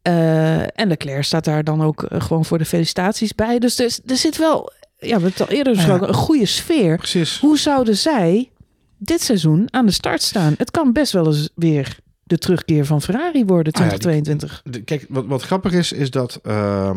Uh, 0.07 0.79
en 0.79 0.87
Leclerc 0.87 1.23
staat 1.23 1.45
daar 1.45 1.63
dan 1.63 1.81
ook 1.81 2.03
uh, 2.03 2.21
gewoon 2.21 2.45
voor 2.45 2.57
de 2.57 2.65
felicitaties 2.65 3.35
bij. 3.35 3.59
Dus 3.59 3.79
er, 3.79 3.97
er 4.05 4.17
zit 4.17 4.37
wel, 4.37 4.71
ja, 4.97 5.05
we 5.05 5.11
hebben 5.11 5.29
het 5.29 5.41
al 5.41 5.47
eerder 5.47 5.73
besproken, 5.73 6.07
een 6.07 6.13
goede 6.13 6.45
sfeer. 6.45 6.97
Precies. 6.97 7.39
Hoe 7.39 7.57
zouden 7.57 7.97
zij 7.97 8.51
dit 8.97 9.21
seizoen 9.21 9.67
aan 9.69 9.85
de 9.85 9.91
start 9.91 10.21
staan? 10.21 10.53
Het 10.57 10.71
kan 10.71 10.91
best 10.91 11.11
wel 11.11 11.25
eens 11.25 11.49
weer 11.55 11.97
de 12.31 12.37
terugkeer 12.37 12.85
van 12.85 13.01
Ferrari 13.01 13.45
worden 13.45 13.73
2022. 13.73 14.61
Ah, 14.65 14.81
kijk, 14.85 15.05
wat, 15.09 15.25
wat 15.25 15.41
grappig 15.41 15.71
is, 15.71 15.91
is 15.91 16.11
dat 16.11 16.39
uh, 16.47 16.89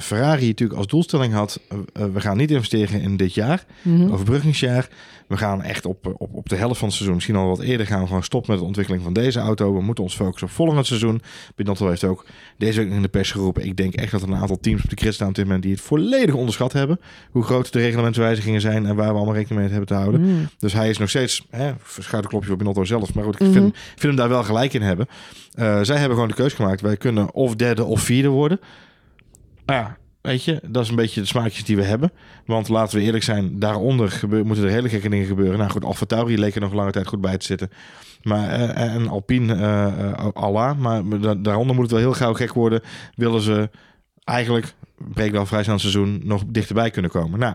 Ferrari 0.00 0.46
natuurlijk 0.46 0.78
als 0.78 0.86
doelstelling 0.86 1.32
had: 1.32 1.60
uh, 1.72 2.04
we 2.12 2.20
gaan 2.20 2.36
niet 2.36 2.50
investeren 2.50 3.00
in 3.00 3.16
dit 3.16 3.34
jaar, 3.34 3.64
mm 3.82 4.12
overbruggingsjaar. 4.12 4.88
We 5.26 5.36
gaan 5.36 5.62
echt 5.62 5.86
op, 5.86 6.14
op, 6.18 6.34
op 6.34 6.48
de 6.48 6.56
helft 6.56 6.78
van 6.78 6.86
het 6.86 6.96
seizoen, 6.96 7.14
misschien 7.14 7.36
al 7.36 7.48
wat 7.48 7.60
eerder, 7.60 7.86
gaan 7.86 8.00
we 8.00 8.06
gewoon 8.06 8.22
stoppen 8.22 8.50
met 8.50 8.60
de 8.60 8.66
ontwikkeling 8.66 9.02
van 9.02 9.12
deze 9.12 9.40
auto. 9.40 9.74
We 9.74 9.82
moeten 9.82 10.04
ons 10.04 10.14
focussen 10.14 10.48
op 10.48 10.54
volgend 10.54 10.86
seizoen. 10.86 11.22
Binotto 11.54 11.88
heeft 11.88 12.04
ook 12.04 12.26
deze 12.58 12.80
week 12.80 12.92
in 12.92 13.02
de 13.02 13.08
pers 13.08 13.30
geroepen. 13.30 13.64
Ik 13.64 13.76
denk 13.76 13.94
echt 13.94 14.10
dat 14.10 14.22
er 14.22 14.28
een 14.28 14.36
aantal 14.36 14.60
teams 14.60 14.82
op 14.82 14.90
de 14.90 14.96
grid 14.96 15.14
staan 15.14 15.28
op 15.28 15.34
dit 15.34 15.44
moment 15.44 15.62
die 15.62 15.72
het 15.72 15.80
volledig 15.80 16.34
onderschat 16.34 16.72
hebben. 16.72 17.00
Hoe 17.30 17.42
groot 17.42 17.72
de 17.72 17.78
reglementswijzigingen 17.78 18.60
zijn 18.60 18.86
en 18.86 18.96
waar 18.96 19.08
we 19.08 19.16
allemaal 19.16 19.34
rekening 19.34 19.60
mee 19.60 19.70
hebben 19.70 19.88
te 19.88 19.94
houden. 19.94 20.20
Mhm. 20.20 20.44
Dus 20.58 20.72
hij 20.72 20.88
is 20.88 20.98
nog 20.98 21.08
steeds, 21.08 21.46
hè, 21.50 21.72
klopje 22.08 22.48
voor 22.48 22.56
Binotto 22.56 22.84
zelf. 22.84 23.14
Maar 23.14 23.24
goed, 23.24 23.40
ik 23.40 23.52
vind, 23.52 23.64
mhm. 23.64 23.74
vind 23.74 24.02
hem 24.02 24.16
daar 24.16 24.28
wel 24.28 24.44
gelijk 24.44 24.63
in 24.72 24.82
hebben. 24.82 25.06
Uh, 25.54 25.78
zij 25.82 25.96
hebben 25.96 26.14
gewoon 26.14 26.28
de 26.28 26.34
keus 26.34 26.52
gemaakt. 26.52 26.80
Wij 26.80 26.96
kunnen 26.96 27.34
of 27.34 27.56
derde 27.56 27.84
of 27.84 28.00
vierde 28.00 28.28
worden. 28.28 28.60
ja, 29.66 29.96
Weet 30.24 30.44
je, 30.44 30.60
dat 30.66 30.82
is 30.82 30.88
een 30.88 30.96
beetje 30.96 31.20
de 31.20 31.26
smaakjes 31.26 31.64
die 31.64 31.76
we 31.76 31.82
hebben. 31.82 32.12
Want 32.46 32.68
laten 32.68 32.98
we 32.98 33.04
eerlijk 33.04 33.24
zijn, 33.24 33.58
daaronder 33.58 34.10
gebeur, 34.10 34.46
moeten 34.46 34.64
er 34.64 34.70
hele 34.70 34.88
gekke 34.88 35.08
dingen 35.08 35.26
gebeuren. 35.26 35.58
Nou 35.58 35.70
goed, 35.70 35.84
Alfa 35.84 36.06
Tauri 36.06 36.38
leek 36.38 36.54
er 36.54 36.60
nog 36.60 36.72
lange 36.72 36.90
tijd 36.90 37.06
goed 37.06 37.20
bij 37.20 37.38
te 37.38 37.46
zitten. 37.46 37.70
Maar, 38.22 38.60
uh, 38.60 38.94
en 38.94 39.08
Alpine, 39.08 39.54
uh, 39.54 40.28
Allah. 40.32 40.78
Maar 40.78 41.02
daaronder 41.42 41.74
moet 41.74 41.84
het 41.84 41.90
wel 41.90 42.00
heel 42.00 42.12
gauw 42.12 42.34
gek 42.34 42.52
worden. 42.52 42.80
Willen 43.14 43.40
ze 43.40 43.70
eigenlijk, 44.24 44.74
breek 44.96 45.32
wel 45.32 45.46
vrij 45.46 45.62
snel 45.62 45.78
seizoen, 45.78 46.20
nog 46.22 46.42
dichterbij 46.46 46.90
kunnen 46.90 47.10
komen. 47.10 47.38
Nou, 47.38 47.54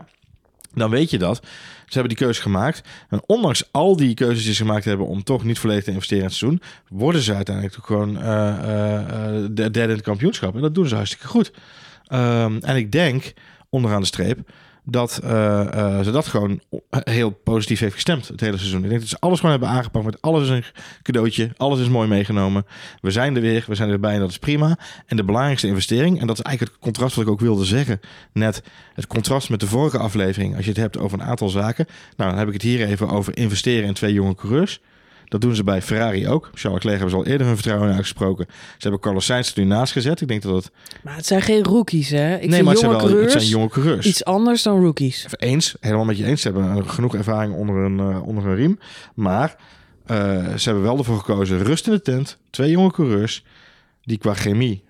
dan 0.73 0.89
weet 0.89 1.09
je 1.09 1.17
dat. 1.17 1.37
Ze 1.85 1.99
hebben 1.99 2.15
die 2.15 2.25
keuze 2.25 2.41
gemaakt. 2.41 2.81
En 3.09 3.21
ondanks 3.25 3.63
al 3.71 3.95
die 3.95 4.13
keuzes 4.13 4.43
die 4.43 4.53
ze 4.53 4.61
gemaakt 4.61 4.85
hebben 4.85 5.07
om 5.07 5.23
toch 5.23 5.43
niet 5.43 5.59
volledig 5.59 5.83
te 5.83 5.91
investeren 5.91 6.23
in 6.23 6.29
het 6.29 6.37
seizoen, 6.37 6.61
worden 6.89 7.21
ze 7.21 7.33
uiteindelijk 7.33 7.75
gewoon 7.81 8.13
de 8.13 9.71
derde 9.71 9.81
in 9.81 9.89
het 9.89 10.01
kampioenschap. 10.01 10.55
En 10.55 10.61
dat 10.61 10.75
doen 10.75 10.87
ze 10.87 10.95
hartstikke 10.95 11.27
goed. 11.27 11.51
Um, 12.13 12.57
en 12.57 12.75
ik 12.75 12.91
denk, 12.91 13.33
onderaan 13.69 14.01
de 14.01 14.07
streep, 14.07 14.51
dat 14.91 15.19
uh, 15.23 15.29
uh, 15.29 15.99
ze 15.99 16.11
dat 16.11 16.27
gewoon 16.27 16.61
heel 16.89 17.29
positief 17.29 17.79
heeft 17.79 17.93
gestemd 17.93 18.27
het 18.27 18.39
hele 18.39 18.57
seizoen. 18.57 18.83
Ik 18.83 18.89
denk 18.89 18.99
dat 18.99 19.09
ze 19.09 19.19
alles 19.19 19.39
gewoon 19.39 19.51
hebben 19.51 19.69
aangepakt 19.69 20.05
met 20.05 20.21
alles 20.21 20.49
een 20.49 20.63
cadeautje. 21.01 21.51
Alles 21.57 21.79
is 21.79 21.89
mooi 21.89 22.07
meegenomen. 22.07 22.65
We 23.01 23.11
zijn 23.11 23.35
er 23.35 23.41
weer, 23.41 23.63
we 23.67 23.75
zijn 23.75 23.89
erbij 23.89 24.13
en 24.13 24.19
dat 24.19 24.29
is 24.29 24.39
prima. 24.39 24.77
En 25.05 25.17
de 25.17 25.23
belangrijkste 25.23 25.67
investering, 25.67 26.21
en 26.21 26.27
dat 26.27 26.37
is 26.37 26.43
eigenlijk 26.43 26.75
het 26.75 26.85
contrast 26.85 27.15
wat 27.15 27.25
ik 27.25 27.31
ook 27.31 27.39
wilde 27.39 27.65
zeggen. 27.65 27.99
Net 28.33 28.63
het 28.93 29.07
contrast 29.07 29.49
met 29.49 29.59
de 29.59 29.67
vorige 29.67 29.97
aflevering. 29.97 30.55
Als 30.55 30.65
je 30.65 30.71
het 30.71 30.79
hebt 30.79 30.97
over 30.97 31.19
een 31.19 31.25
aantal 31.25 31.49
zaken. 31.49 31.85
Nou, 32.15 32.29
dan 32.29 32.39
heb 32.39 32.47
ik 32.47 32.53
het 32.53 32.61
hier 32.61 32.87
even 32.87 33.09
over 33.09 33.37
investeren 33.37 33.87
in 33.87 33.93
twee 33.93 34.13
jonge 34.13 34.35
coureurs. 34.35 34.81
Dat 35.29 35.41
doen 35.41 35.55
ze 35.55 35.63
bij 35.63 35.81
Ferrari 35.81 36.27
ook. 36.27 36.49
Charles 36.53 36.83
Leclerc 36.83 36.99
hebben 36.99 37.09
ze 37.09 37.15
al 37.15 37.25
eerder 37.25 37.47
hun 37.47 37.55
vertrouwen 37.55 37.89
uitgesproken. 37.89 38.45
Ze 38.49 38.77
hebben 38.79 38.99
Carlos 38.99 39.25
Sainz 39.25 39.51
er 39.51 39.59
nu 39.59 39.65
naast 39.65 39.91
gezet. 39.91 40.21
Ik 40.21 40.27
denk 40.27 40.41
dat 40.41 40.55
het... 40.55 40.71
Maar 41.03 41.15
het 41.15 41.25
zijn 41.25 41.41
geen 41.41 41.63
rookies, 41.63 42.09
hè? 42.09 42.37
Ik 42.37 42.49
nee, 42.49 42.63
maar 42.63 42.71
het 42.71 42.79
zijn, 42.79 42.91
wel, 42.91 42.99
coureurs, 42.99 43.33
het 43.33 43.41
zijn 43.41 43.53
jonge 43.53 43.69
coureurs. 43.69 44.05
Iets 44.05 44.25
anders 44.25 44.63
dan 44.63 44.81
rookies. 44.83 45.25
Eens, 45.29 45.75
helemaal 45.79 46.05
met 46.05 46.17
je 46.17 46.25
eens. 46.25 46.41
Ze 46.41 46.51
hebben 46.51 46.89
genoeg 46.89 47.15
ervaring 47.15 47.53
onder 47.53 47.75
een, 47.75 47.97
uh, 47.97 48.27
onder 48.27 48.45
een 48.45 48.55
riem. 48.55 48.79
Maar 49.13 49.55
uh, 50.07 50.17
ze 50.55 50.63
hebben 50.63 50.83
wel 50.83 50.97
ervoor 50.97 51.17
gekozen 51.17 51.63
rust 51.63 51.87
in 51.87 51.93
de 51.93 52.01
tent. 52.01 52.37
Twee 52.49 52.71
jonge 52.71 52.91
coureurs 52.91 53.43
die 54.03 54.17
qua 54.17 54.33
chemie 54.33 54.83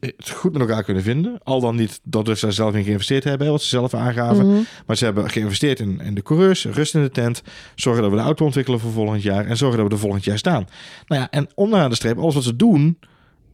het 0.00 0.30
goed 0.30 0.52
met 0.52 0.60
elkaar 0.60 0.82
kunnen 0.82 1.02
vinden. 1.02 1.38
Al 1.42 1.60
dan 1.60 1.76
niet 1.76 2.00
dat 2.02 2.38
ze 2.38 2.44
daar 2.44 2.52
zelf 2.52 2.74
in 2.74 2.84
geïnvesteerd 2.84 3.24
hebben, 3.24 3.50
wat 3.50 3.62
ze 3.62 3.68
zelf 3.68 3.94
aangaven. 3.94 4.46
Mhm. 4.46 4.60
Maar 4.86 4.96
ze 4.96 5.04
hebben 5.04 5.30
geïnvesteerd 5.30 5.80
in, 5.80 6.00
in 6.00 6.14
de 6.14 6.22
coureurs, 6.22 6.64
rust 6.64 6.94
in 6.94 7.02
de 7.02 7.10
tent. 7.10 7.42
Zorgen 7.74 8.02
dat 8.02 8.10
we 8.10 8.16
de 8.16 8.22
auto 8.22 8.44
ontwikkelen 8.44 8.80
voor 8.80 8.92
volgend 8.92 9.22
jaar. 9.22 9.46
En 9.46 9.56
zorgen 9.56 9.78
dat 9.78 9.86
we 9.86 9.92
er 9.94 10.00
volgend 10.00 10.24
jaar 10.24 10.38
staan. 10.38 10.66
Nou 11.06 11.20
ja, 11.20 11.30
en 11.30 11.48
onderaan 11.54 11.90
de 11.90 11.96
streep, 11.96 12.18
alles 12.18 12.34
wat 12.34 12.44
ze 12.44 12.56
doen, 12.56 12.98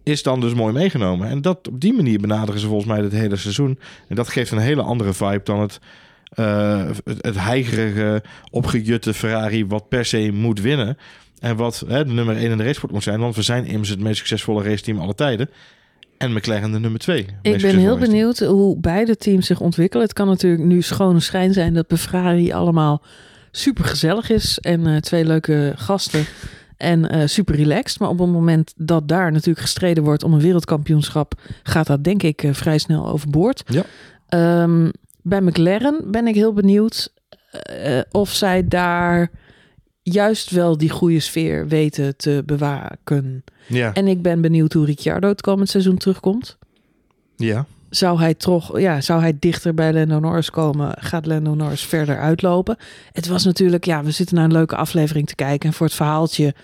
is 0.03 0.23
dan 0.23 0.41
dus 0.41 0.55
mooi 0.55 0.73
meegenomen. 0.73 1.29
En 1.29 1.43
dat 1.43 1.69
op 1.69 1.81
die 1.81 1.93
manier 1.93 2.21
benaderen 2.21 2.61
ze 2.61 2.67
volgens 2.67 2.89
mij 2.89 3.01
het 3.01 3.13
hele 3.13 3.37
seizoen. 3.37 3.79
En 4.09 4.17
dat 4.17 4.29
geeft 4.29 4.51
een 4.51 4.59
hele 4.59 4.83
andere 4.83 5.13
vibe 5.13 5.41
dan 5.45 5.61
het, 5.61 5.81
uh, 6.35 6.87
het, 7.05 7.19
het 7.21 7.39
heigerige, 7.39 8.23
opgejutte 8.51 9.15
Ferrari 9.15 9.67
wat 9.67 9.89
per 9.89 10.05
se 10.05 10.31
moet 10.33 10.61
winnen. 10.61 10.97
En 11.41 11.57
wat 11.57 11.85
hè, 11.87 12.05
de 12.05 12.13
nummer 12.13 12.37
1 12.37 12.51
in 12.51 12.57
de 12.57 12.63
racesport 12.63 12.93
moet 12.93 13.03
zijn. 13.03 13.21
Want 13.21 13.37
we 13.37 13.43
zijn 13.43 13.67
immers 13.67 13.89
het 13.89 14.01
meest 14.01 14.17
succesvolle 14.17 14.63
raceteam 14.63 14.99
alle 14.99 15.15
tijden. 15.15 15.51
En 16.19 16.33
McLaren 16.33 16.73
de 16.73 16.79
nummer 16.79 17.01
twee. 17.01 17.27
Ik 17.43 17.61
ben 17.61 17.77
heel 17.77 17.99
benieuwd 17.99 18.39
hoe 18.39 18.79
beide 18.79 19.17
teams 19.17 19.47
zich 19.47 19.61
ontwikkelen. 19.61 20.05
Het 20.05 20.15
kan 20.15 20.27
natuurlijk 20.27 20.63
nu 20.63 20.83
schone 20.83 21.21
schijn 21.21 21.53
zijn 21.53 21.75
dat 21.75 21.87
bij 21.87 21.99
Ferrari 21.99 22.53
allemaal 22.53 23.03
super 23.51 23.85
gezellig 23.85 24.31
is. 24.31 24.59
En 24.59 24.89
uh, 24.89 24.97
twee 24.97 25.25
leuke 25.25 25.73
gasten. 25.77 26.25
En 26.77 27.17
uh, 27.17 27.27
super 27.27 27.55
relaxed. 27.55 28.01
Maar 28.01 28.09
op 28.09 28.19
het 28.19 28.29
moment 28.29 28.73
dat 28.77 29.09
daar 29.09 29.33
natuurlijk 29.33 29.61
gestreden 29.61 30.05
wordt 30.05 30.23
om 30.23 30.33
een 30.33 30.41
wereldkampioenschap, 30.41 31.41
gaat 31.63 31.87
dat 31.87 32.05
denk 32.05 32.23
ik 32.23 32.43
uh, 32.43 32.53
vrij 32.53 32.79
snel 32.79 33.09
overboord. 33.09 33.63
Ja. 33.67 34.63
Um, 34.63 34.91
bij 35.23 35.41
McLaren 35.41 36.11
ben 36.11 36.27
ik 36.27 36.35
heel 36.35 36.53
benieuwd 36.53 37.13
of 38.11 38.31
zij 38.31 38.69
daar 38.69 39.31
juist 40.13 40.51
wel 40.51 40.79
die 40.79 40.91
goede 40.91 41.21
sfeer 41.21 41.69
weten 41.69 42.17
te 42.17 42.43
bewaken. 42.47 43.45
Ja. 43.67 43.95
En 43.95 44.07
ik 44.07 44.23
ben 44.23 44.41
benieuwd 44.41 44.73
hoe 44.73 44.85
Ricciardo 44.87 45.29
het 45.29 45.41
komend 45.41 45.69
seizoen 45.69 45.97
terugkomt. 45.97 46.57
Ja. 47.37 47.67
Zou 47.91 48.19
hij 48.19 48.35
toch, 48.35 48.79
ja, 48.79 49.01
zou 49.01 49.21
hij 49.21 49.37
dichter 49.39 49.75
bij 49.75 49.93
Lando 49.93 50.19
Norris 50.19 50.51
komen? 50.51 50.95
Gaat 50.99 51.27
Lando 51.27 51.55
Norris 51.55 51.83
verder 51.83 52.19
uitlopen? 52.19 52.77
Het 53.13 53.27
was 53.27 53.45
natuurlijk, 53.45 53.85
ja, 53.85 54.05
we 54.05 54.11
zitten 54.11 54.37
naar 54.37 54.45
een 54.45 54.53
leuke 54.53 54.77
aflevering 54.77 55.27
te 55.27 55.35
kijken. 55.35 55.69
En 55.69 55.75
voor 55.75 55.87
het 55.87 55.95
verhaaltje 55.95 56.55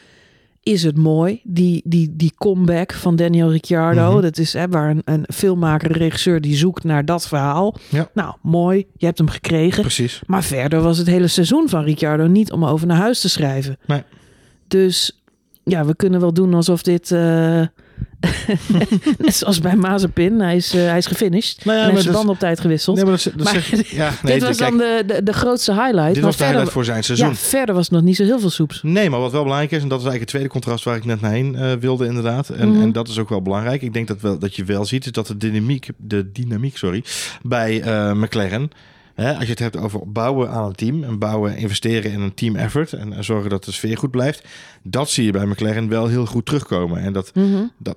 is 0.64 0.82
het 0.82 0.96
mooi. 0.96 1.40
Die, 1.44 1.82
die, 1.84 2.16
die 2.16 2.32
comeback 2.38 2.92
van 2.92 3.16
Daniel 3.16 3.50
Ricciardo. 3.50 4.12
Mhm. 4.12 4.22
Dat 4.22 4.38
is 4.38 4.52
hè, 4.52 4.68
waar 4.68 4.90
een, 4.90 5.02
een 5.04 5.26
filmmaker, 5.34 5.90
een 5.90 5.96
regisseur 5.96 6.40
die 6.40 6.56
zoekt 6.56 6.84
naar 6.84 7.04
dat 7.04 7.28
verhaal. 7.28 7.76
Ja. 7.90 8.10
Nou, 8.14 8.34
mooi. 8.42 8.86
Je 8.96 9.06
hebt 9.06 9.18
hem 9.18 9.28
gekregen. 9.28 9.82
Precies. 9.82 10.22
Maar 10.26 10.42
verder 10.42 10.80
was 10.80 10.98
het 10.98 11.06
hele 11.06 11.28
seizoen 11.28 11.68
van 11.68 11.84
Ricciardo 11.84 12.26
niet 12.26 12.52
om 12.52 12.64
over 12.64 12.86
naar 12.86 12.96
huis 12.96 13.20
te 13.20 13.28
schrijven. 13.28 13.78
Nee. 13.86 14.02
Dus 14.68 15.22
ja, 15.64 15.84
we 15.84 15.96
kunnen 15.96 16.20
wel 16.20 16.32
doen 16.32 16.54
alsof 16.54 16.82
dit... 16.82 17.10
Uh, 17.10 17.66
Net 19.18 19.34
zoals 19.34 19.60
bij 19.60 19.76
Mazepin. 19.76 20.40
Hij 20.40 20.56
is, 20.56 20.74
uh, 20.74 20.86
hij 20.86 20.98
is 20.98 21.06
gefinished. 21.06 21.64
Nou 21.64 21.78
ja, 21.78 21.84
en 21.84 21.90
heeft 21.90 22.02
zijn 22.02 22.14
band 22.14 22.28
op 22.28 22.38
tijd 22.38 22.60
gewisseld. 22.60 22.96
Nee, 22.96 23.04
maar 23.04 23.20
dat, 23.24 23.32
dat 23.36 23.48
zeg, 23.48 23.90
ja, 23.90 24.12
nee, 24.22 24.32
dit 24.32 24.42
was 24.42 24.56
dan 24.56 24.76
de, 24.76 25.02
de, 25.06 25.22
de, 25.22 25.32
grootste 25.32 25.72
highlight. 25.72 26.14
Dit 26.14 26.22
was 26.22 26.36
de 26.36 26.44
verder, 26.44 26.46
highlight 26.46 26.72
voor 26.72 26.84
zijn 26.84 27.04
seizoen. 27.04 27.28
Ja, 27.28 27.34
verder 27.34 27.74
was 27.74 27.84
het 27.84 27.94
nog 27.94 28.02
niet 28.02 28.16
zo 28.16 28.24
heel 28.24 28.40
veel 28.40 28.50
soeps. 28.50 28.80
Nee, 28.82 29.10
maar 29.10 29.20
wat 29.20 29.32
wel 29.32 29.42
belangrijk 29.42 29.72
is... 29.72 29.82
en 29.82 29.88
dat 29.88 30.00
is 30.00 30.06
eigenlijk 30.06 30.20
het 30.20 30.28
tweede 30.28 30.48
contrast 30.48 30.84
waar 30.84 30.96
ik 30.96 31.04
net 31.04 31.20
naar 31.20 31.32
heen 31.32 31.54
uh, 31.54 31.72
wilde 31.72 32.06
inderdaad. 32.06 32.48
En, 32.48 32.68
mm 32.68 32.74
-hmm. 32.74 32.82
en 32.82 32.92
dat 32.92 33.08
is 33.08 33.18
ook 33.18 33.28
wel 33.28 33.42
belangrijk. 33.42 33.82
Ik 33.82 33.92
denk 33.92 34.08
dat, 34.08 34.20
wel, 34.20 34.38
dat 34.38 34.56
je 34.56 34.64
wel 34.64 34.84
ziet... 34.84 35.04
is 35.04 35.12
dat 35.12 35.26
de 35.26 35.36
dynamiek, 35.36 35.88
de 35.96 36.32
dynamiek 36.32 36.76
sorry, 36.76 37.04
bij 37.42 37.86
uh, 37.86 38.12
McLaren... 38.12 38.70
Hè, 39.14 39.34
als 39.34 39.44
je 39.44 39.50
het 39.50 39.58
hebt 39.58 39.76
over 39.76 40.12
bouwen 40.12 40.50
aan 40.50 40.64
een 40.64 40.74
team 40.74 41.04
en 41.04 41.18
bouwen, 41.18 41.56
investeren 41.56 42.12
in 42.12 42.20
een 42.20 42.34
team 42.34 42.56
effort 42.56 42.92
en, 42.92 43.12
en, 43.12 43.24
zorgen 43.24 43.50
dat 43.50 43.64
de 43.64 43.72
sfeer 43.72 43.98
goed 43.98 44.10
blijft, 44.10 44.48
dat 44.82 45.10
zie 45.10 45.24
je 45.24 45.32
bij 45.32 45.46
McLaren 45.46 45.88
wel 45.88 46.06
heel 46.06 46.26
goed 46.26 46.46
terugkomen. 46.46 47.00
En 47.00 47.12
dat, 47.12 47.34
mm 47.34 47.52
-hmm. 47.52 47.72
dat, 47.78 47.96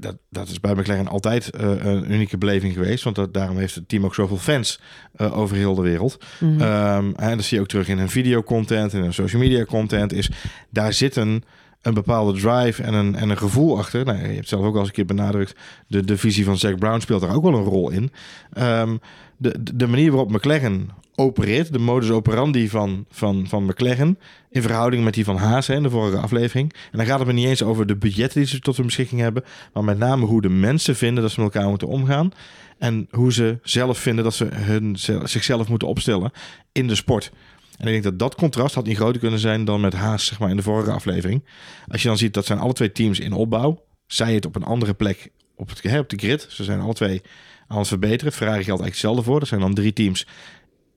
dat, 0.00 0.16
dat 0.30 0.48
is 0.48 0.60
bij 0.60 0.74
McLaren 0.74 1.08
altijd 1.08 1.50
uh, 1.60 1.84
een 1.84 2.12
unieke 2.12 2.38
beleving 2.38 2.72
geweest, 2.72 3.04
want 3.04 3.16
dat, 3.16 3.34
daarom 3.34 3.56
heeft 3.56 3.74
het 3.74 3.88
team 3.88 4.04
ook 4.04 4.14
zoveel 4.14 4.36
fans 4.36 4.80
uh, 5.16 5.38
over 5.38 5.56
heel 5.56 5.74
de 5.74 5.82
wereld. 5.82 6.24
Mm 6.40 6.58
-hmm. 6.58 6.60
um, 6.60 7.14
en 7.16 7.36
dat 7.36 7.44
zie 7.44 7.56
je 7.56 7.62
ook 7.62 7.68
terug 7.68 7.88
in 7.88 7.98
hun 7.98 8.10
videocontent 8.10 8.94
en 8.94 9.00
hun 9.00 9.14
social 9.14 9.42
media 9.42 9.64
content. 9.64 10.12
Is 10.12 10.30
daar 10.70 10.92
zitten 10.92 11.44
een 11.84 11.94
bepaalde 11.94 12.40
drive 12.40 12.82
en 12.82 12.94
een, 12.94 13.14
en 13.14 13.30
een 13.30 13.38
gevoel 13.38 13.78
achter. 13.78 14.04
Nou, 14.04 14.18
je 14.18 14.34
hebt 14.34 14.48
zelf 14.48 14.64
ook 14.64 14.74
al 14.74 14.78
eens 14.78 14.88
een 14.88 14.94
keer 14.94 15.06
benadrukt. 15.06 15.56
De, 15.86 16.04
de 16.04 16.18
visie 16.18 16.44
van 16.44 16.58
Zack 16.58 16.78
Brown 16.78 17.00
speelt 17.00 17.20
daar 17.20 17.34
ook 17.34 17.42
wel 17.42 17.54
een 17.54 17.64
rol 17.64 17.90
in. 17.90 18.10
Ehm, 18.52 18.96
de, 19.36 19.74
de 19.74 19.86
manier 19.86 20.10
waarop 20.10 20.30
McLaren 20.30 20.88
opereert, 21.14 21.72
de 21.72 21.78
modus 21.78 22.10
operandi 22.10 22.68
van, 22.68 23.04
van, 23.10 23.44
van 23.48 23.64
McLaren, 23.64 24.18
in 24.50 24.62
verhouding 24.62 25.04
met 25.04 25.14
die 25.14 25.24
van 25.24 25.36
Haas 25.36 25.68
in 25.68 25.82
de 25.82 25.90
vorige 25.90 26.18
aflevering. 26.18 26.72
En 26.92 26.98
dan 26.98 27.06
gaat 27.06 27.18
het 27.18 27.28
me 27.28 27.34
niet 27.34 27.46
eens 27.46 27.62
over 27.62 27.86
de 27.86 27.96
budgetten 27.96 28.40
die 28.40 28.48
ze 28.48 28.60
tot 28.60 28.76
hun 28.76 28.86
beschikking 28.86 29.20
hebben, 29.20 29.44
maar 29.72 29.84
met 29.84 29.98
name 29.98 30.26
hoe 30.26 30.42
de 30.42 30.48
mensen 30.48 30.96
vinden 30.96 31.22
dat 31.22 31.32
ze 31.32 31.40
met 31.40 31.54
elkaar 31.54 31.68
moeten 31.68 31.88
omgaan. 31.88 32.30
En 32.78 33.08
hoe 33.10 33.32
ze 33.32 33.58
zelf 33.62 33.98
vinden 33.98 34.24
dat 34.24 34.34
ze 34.34 34.44
hun, 34.44 34.96
zichzelf 35.24 35.68
moeten 35.68 35.88
opstellen 35.88 36.30
in 36.72 36.86
de 36.86 36.94
sport. 36.94 37.32
En 37.76 37.86
ik 37.86 37.92
denk 37.92 38.02
dat 38.02 38.18
dat 38.18 38.34
contrast 38.34 38.74
had 38.74 38.86
niet 38.86 38.96
groter 38.96 39.20
kunnen 39.20 39.38
zijn 39.38 39.64
dan 39.64 39.80
met 39.80 39.92
Haas 39.92 40.26
zeg 40.26 40.38
maar, 40.38 40.50
in 40.50 40.56
de 40.56 40.62
vorige 40.62 40.90
aflevering. 40.90 41.44
Als 41.88 42.02
je 42.02 42.08
dan 42.08 42.18
ziet 42.18 42.34
dat 42.34 42.46
zijn 42.46 42.58
alle 42.58 42.72
twee 42.72 42.92
teams 42.92 43.20
in 43.20 43.32
opbouw. 43.32 43.84
Zij 44.06 44.34
het 44.34 44.46
op 44.46 44.56
een 44.56 44.64
andere 44.64 44.94
plek 44.94 45.30
op, 45.56 45.68
het, 45.68 45.82
hè, 45.82 45.98
op 45.98 46.08
de 46.08 46.16
grid. 46.16 46.46
Ze 46.48 46.64
zijn 46.64 46.80
alle 46.80 46.94
twee 46.94 47.22
aan 47.66 47.78
het 47.78 47.88
verbeteren. 47.88 48.32
Ferrari 48.32 48.64
geldt 48.64 48.80
eigenlijk 48.80 48.92
hetzelfde 48.92 49.22
voor. 49.22 49.40
Er 49.40 49.46
zijn 49.46 49.60
dan 49.60 49.74
drie 49.74 49.92
teams 49.92 50.26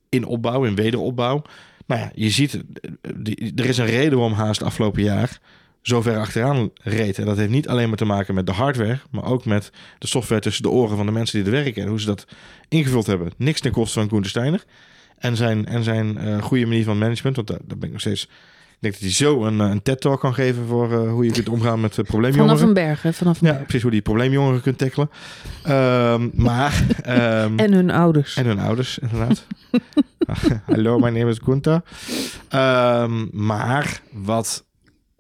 in 0.10 0.26
opbouw, 0.26 0.64
in 0.64 0.76
wederopbouw. 0.76 1.42
Nou 1.86 2.02
ja, 2.02 2.12
je 2.16 2.30
ziet, 2.30 2.64
er 3.56 3.66
is 3.66 3.78
een 3.78 3.86
reden 3.86 4.18
waarom 4.18 4.38
Haas 4.38 4.58
het 4.58 4.68
afgelopen 4.68 5.04
jaar 5.04 5.40
zo 5.82 6.02
ver 6.02 6.18
achteraan 6.18 6.70
reed. 6.74 7.18
En 7.20 7.26
dat 7.26 7.38
heeft 7.38 7.50
niet 7.50 7.68
alleen 7.68 7.88
maar 7.88 7.98
te 7.98 8.06
maken 8.06 8.36
met 8.36 8.46
de 8.46 8.52
hardware, 8.52 9.00
maar 9.12 9.24
ook 9.24 9.46
met 9.46 9.72
de 9.98 10.08
software 10.08 10.42
tussen 10.42 10.64
de 10.64 10.70
oren 10.70 10.98
van 10.98 11.06
de 11.06 11.12
mensen 11.12 11.44
die 11.44 11.54
er 11.54 11.64
werken 11.64 11.82
en 11.82 11.90
hoe 11.90 12.00
ze 12.00 12.06
dat 12.06 12.28
ingevuld 12.70 13.06
hebben. 13.06 13.32
Niks 13.38 13.62
ten 13.62 13.72
koste 13.72 14.00
van 14.00 14.08
Koen 14.08 14.24
Steiner 14.24 14.64
en 15.18 15.36
zijn, 15.36 15.66
en 15.66 15.84
zijn 15.84 16.18
uh, 16.22 16.42
goede 16.42 16.66
manier 16.66 16.84
van 16.84 16.98
management. 16.98 17.36
Want 17.36 17.48
daar, 17.48 17.60
daar 17.66 17.78
ben 17.78 17.88
ik 17.88 17.92
nog 17.92 18.02
steeds 18.02 18.30
ik 18.78 18.84
denk 18.84 18.94
dat 18.94 19.04
hij 19.04 19.12
zo 19.12 19.46
een, 19.46 19.62
eh, 19.62 19.70
een 19.70 19.82
TED-talk 19.82 20.20
kan 20.20 20.34
geven 20.34 20.66
voor 20.66 20.92
uh, 20.92 21.12
hoe 21.12 21.26
je 21.26 21.32
kunt 21.32 21.50
omgaan 21.50 21.82
met 21.82 21.94
probleemjongeren. 21.94 22.58
Vanaf 22.58 22.62
een 22.62 22.74
berg, 22.74 23.02
hè? 23.02 23.14
Vanaf 23.14 23.42
een 23.42 23.48
ja, 23.48 23.54
berg. 23.54 23.66
precies 23.66 23.82
hoe 23.82 23.92
die 23.92 24.02
probleemjongeren 24.02 24.62
kunt 24.62 24.78
tackelen. 24.78 25.10
Um, 25.68 26.32
maar... 26.34 26.84
Um, 27.44 27.60
en 27.66 27.74
hun 27.74 27.92
ouders. 27.92 28.36
En 28.36 28.46
hun 28.46 28.60
ouders, 28.60 29.00
inderdaad. 29.00 29.46
Hallo, 30.66 31.00
mijn 31.00 31.14
naam 31.14 31.28
is 31.28 31.40
Gunther. 31.44 31.82
Um, 32.56 33.30
maar 33.32 34.02
wat 34.12 34.66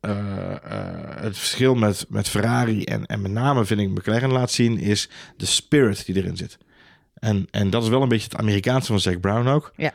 uh, 0.01 0.15
het 1.15 1.37
verschil 1.37 1.75
met, 1.75 2.05
met 2.09 2.29
Ferrari 2.29 2.83
en, 2.83 3.05
en 3.05 3.21
met 3.21 3.31
name 3.31 3.65
vind 3.65 3.79
ik 3.79 3.89
McLaren 3.89 4.31
laat 4.31 4.51
zien... 4.51 4.79
is 4.79 5.09
de 5.37 5.45
spirit 5.45 6.05
die 6.05 6.15
erin 6.15 6.37
zit. 6.37 6.57
En, 7.19 7.47
en 7.51 7.69
dat 7.69 7.83
is 7.83 7.89
wel 7.89 8.01
een 8.01 8.09
beetje 8.09 8.29
het 8.29 8.39
Amerikaanse 8.39 8.87
van 8.87 8.99
Zack 8.99 9.19
Brown 9.19 9.47
ook. 9.47 9.73
Ja. 9.75 9.91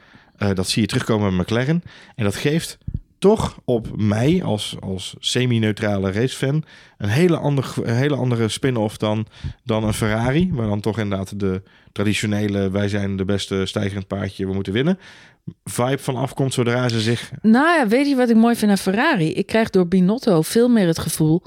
dat 0.55 0.69
zie 0.69 0.83
je 0.83 0.89
terugkomen 0.89 1.37
met 1.37 1.47
McLaren. 1.47 1.83
En 2.15 2.25
dat 2.25 2.37
geeft 2.37 2.79
toch 3.23 3.61
op 3.65 3.89
mij 3.97 4.43
als, 4.45 4.77
als 4.81 5.15
semi-neutrale 5.19 6.13
racefan 6.13 6.65
een 6.99 7.09
hele, 7.09 7.37
ander, 7.37 7.75
een 7.83 7.95
hele 7.95 8.17
andere 8.17 8.49
spin-off 8.49 8.97
dan, 8.97 9.27
dan 9.65 9.85
een 9.85 9.95
Ferrari. 9.95 10.51
Waar 10.53 10.67
dan 10.67 10.81
toch 10.81 10.99
inderdaad 10.99 11.41
de 11.41 11.63
traditionele 11.93 12.71
wij 12.71 12.89
zijn 12.89 13.17
de 13.17 13.25
beste 13.25 13.67
stijgerend 13.67 14.07
paardje, 14.07 14.47
we 14.47 14.53
moeten 14.53 14.73
winnen. 14.73 14.99
Vibe 15.65 15.99
van 15.99 16.17
afkomt 16.17 16.55
zodra 16.55 16.89
ze 16.89 17.01
zich. 17.01 17.31
Nou 17.43 17.79
ja, 17.79 17.89
weet 17.89 18.09
je 18.09 18.17
wat 18.17 18.31
ik 18.31 18.37
mooi 18.37 18.57
vind 18.57 18.71
aan 18.71 18.79
Ferrari? 18.79 19.33
Ik 19.33 19.47
krijg 19.47 19.71
door 19.71 19.89
Binotto 19.89 20.43
veel 20.43 20.69
meer 20.69 20.87
het 20.87 20.99
gevoel 20.99 21.43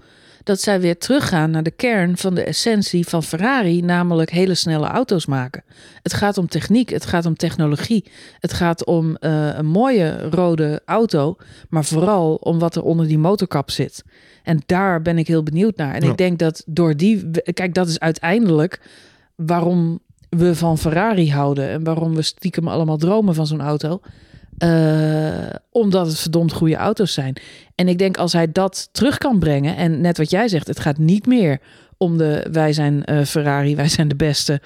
dat 0.45 0.62
zij 0.62 0.79
weer 0.79 0.97
teruggaan 0.97 1.51
naar 1.51 1.63
de 1.63 1.71
kern 1.71 2.17
van 2.17 2.36
de 2.36 2.43
essentie 2.43 3.08
van 3.08 3.23
Ferrari, 3.23 3.81
namelijk 3.81 4.29
hele 4.29 4.55
snelle 4.55 4.88
auto's 4.88 5.25
maken. 5.25 5.63
Het 6.01 6.13
gaat 6.13 6.38
om 6.38 6.47
techniek, 6.47 6.89
het 6.89 7.05
gaat 7.05 7.25
om 7.25 7.36
technologie, 7.36 8.05
het 8.39 8.53
gaat 8.53 8.86
om 8.86 9.17
uh, 9.19 9.49
een 9.55 9.65
mooie 9.65 10.29
rode 10.29 10.81
auto, 10.86 11.36
maar 11.69 11.86
vooral 11.86 12.36
om 12.36 12.60
wat 12.60 12.75
er 12.75 12.84
onder 12.84 13.08
die 13.08 13.17
motorkap 13.17 13.71
zit. 13.71 14.03
En 14.43 14.62
daar 14.65 15.01
ben 15.01 15.17
ik 15.17 15.27
heel 15.27 15.43
benieuwd 15.43 15.75
naar. 15.75 15.93
En 15.93 16.03
ja. 16.03 16.10
ik 16.10 16.17
denk 16.17 16.39
dat 16.39 16.63
door 16.65 16.95
die, 16.95 17.31
kijk, 17.53 17.73
dat 17.73 17.88
is 17.88 17.99
uiteindelijk 17.99 18.81
waarom 19.36 19.99
we 20.29 20.55
van 20.55 20.77
Ferrari 20.77 21.31
houden 21.31 21.69
en 21.69 21.84
waarom 21.84 22.15
we 22.15 22.21
stiekem 22.21 22.67
allemaal 22.67 22.97
dromen 22.97 23.36
van 23.36 23.47
zo'n 23.47 23.62
auto. 23.62 23.99
Uh, 24.63 25.49
omdat 25.71 26.07
het 26.07 26.19
verdomd 26.19 26.53
goede 26.53 26.75
auto's 26.75 27.13
zijn. 27.13 27.35
En 27.75 27.87
ik 27.87 27.97
denk 27.97 28.17
als 28.17 28.33
hij 28.33 28.51
dat 28.51 28.89
terug 28.91 29.17
kan 29.17 29.39
brengen. 29.39 29.75
En 29.75 30.01
net 30.01 30.17
wat 30.17 30.29
jij 30.29 30.47
zegt, 30.47 30.67
het 30.67 30.79
gaat 30.79 30.97
niet 30.97 31.25
meer 31.25 31.59
om 31.97 32.17
de 32.17 32.47
wij 32.51 32.73
zijn 32.73 33.03
uh, 33.05 33.23
Ferrari, 33.23 33.75
wij 33.75 33.89
zijn 33.89 34.07
de 34.07 34.15
beste. 34.15 34.61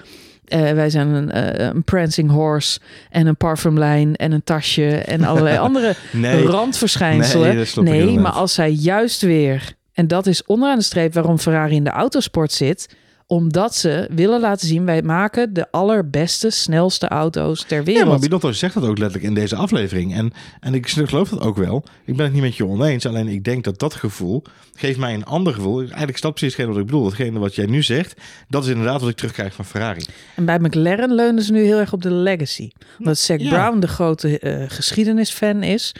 Uh, 0.54 0.70
wij 0.70 0.90
zijn 0.90 1.08
een, 1.08 1.64
een, 1.66 1.84
prancing 1.84 2.30
horse 2.30 2.80
en 3.10 3.26
een 3.26 3.36
parfumlijn 3.36 4.16
en 4.16 4.32
een 4.32 4.44
tasje 4.44 4.96
en 4.96 5.24
allerlei 5.24 5.58
andere 5.68 5.94
nee, 6.12 6.46
randverschijnselen. 6.46 7.66
Nee, 7.74 8.04
nee 8.04 8.18
maar 8.18 8.32
als 8.32 8.54
zij 8.54 8.70
juist 8.70 9.22
weer, 9.22 9.74
en 9.92 10.08
dat 10.08 10.26
is 10.26 10.44
onderaan 10.44 10.78
de 10.78 10.84
streep 10.84 11.14
waarom 11.14 11.38
Ferrari 11.38 11.74
in 11.74 11.84
de 11.84 11.90
autosport 11.90 12.52
zit, 12.52 12.88
omdat 13.30 13.74
ze 13.74 14.08
willen 14.10 14.40
laten 14.40 14.66
zien, 14.66 14.84
wij 14.84 15.02
maken 15.02 15.52
de 15.52 15.70
allerbeste, 15.70 16.50
snelste 16.50 17.08
auto's 17.08 17.64
ter 17.64 17.84
wereld. 17.84 18.04
Ja, 18.04 18.10
maar 18.10 18.20
Binotto 18.20 18.52
zegt 18.52 18.74
dat 18.74 18.84
ook 18.84 18.98
letterlijk 18.98 19.28
in 19.28 19.34
deze 19.34 19.56
aflevering. 19.56 20.14
En, 20.14 20.32
en 20.60 20.74
ik 20.74 20.88
geloof 20.88 21.28
dat 21.28 21.40
ook 21.40 21.56
wel. 21.56 21.84
Ik 22.04 22.16
ben 22.16 22.24
het 22.24 22.34
niet 22.34 22.42
met 22.42 22.56
je 22.56 22.66
oneens. 22.66 23.06
Alleen 23.06 23.28
ik 23.28 23.44
denk 23.44 23.64
dat 23.64 23.78
dat 23.78 23.94
gevoel 23.94 24.42
geeft 24.74 24.98
mij 24.98 25.14
een 25.14 25.24
ander 25.24 25.54
gevoel. 25.54 25.80
Eigenlijk 25.80 26.20
dat 26.20 26.34
precies 26.34 26.56
hetgeen 26.56 26.72
wat 26.72 26.80
ik 26.80 26.86
bedoel. 26.86 27.04
Datgene 27.04 27.38
wat 27.38 27.54
jij 27.54 27.66
nu 27.66 27.82
zegt, 27.82 28.20
dat 28.48 28.64
is 28.64 28.70
inderdaad 28.70 29.00
wat 29.00 29.10
ik 29.10 29.16
terugkrijg 29.16 29.54
van 29.54 29.64
Ferrari. 29.64 30.04
En 30.36 30.44
bij 30.44 30.58
McLaren 30.58 31.14
leunen 31.14 31.42
ze 31.42 31.52
nu 31.52 31.64
heel 31.64 31.78
erg 31.78 31.92
op 31.92 32.02
de 32.02 32.12
legacy. 32.12 32.70
Omdat 32.98 33.18
Zack 33.18 33.40
Ja. 33.40 33.48
Brown 33.48 33.80
de 33.80 33.88
grote 33.88 34.40
uh, 34.40 34.64
geschiedenisfan 34.68 35.62
is. 35.62 35.94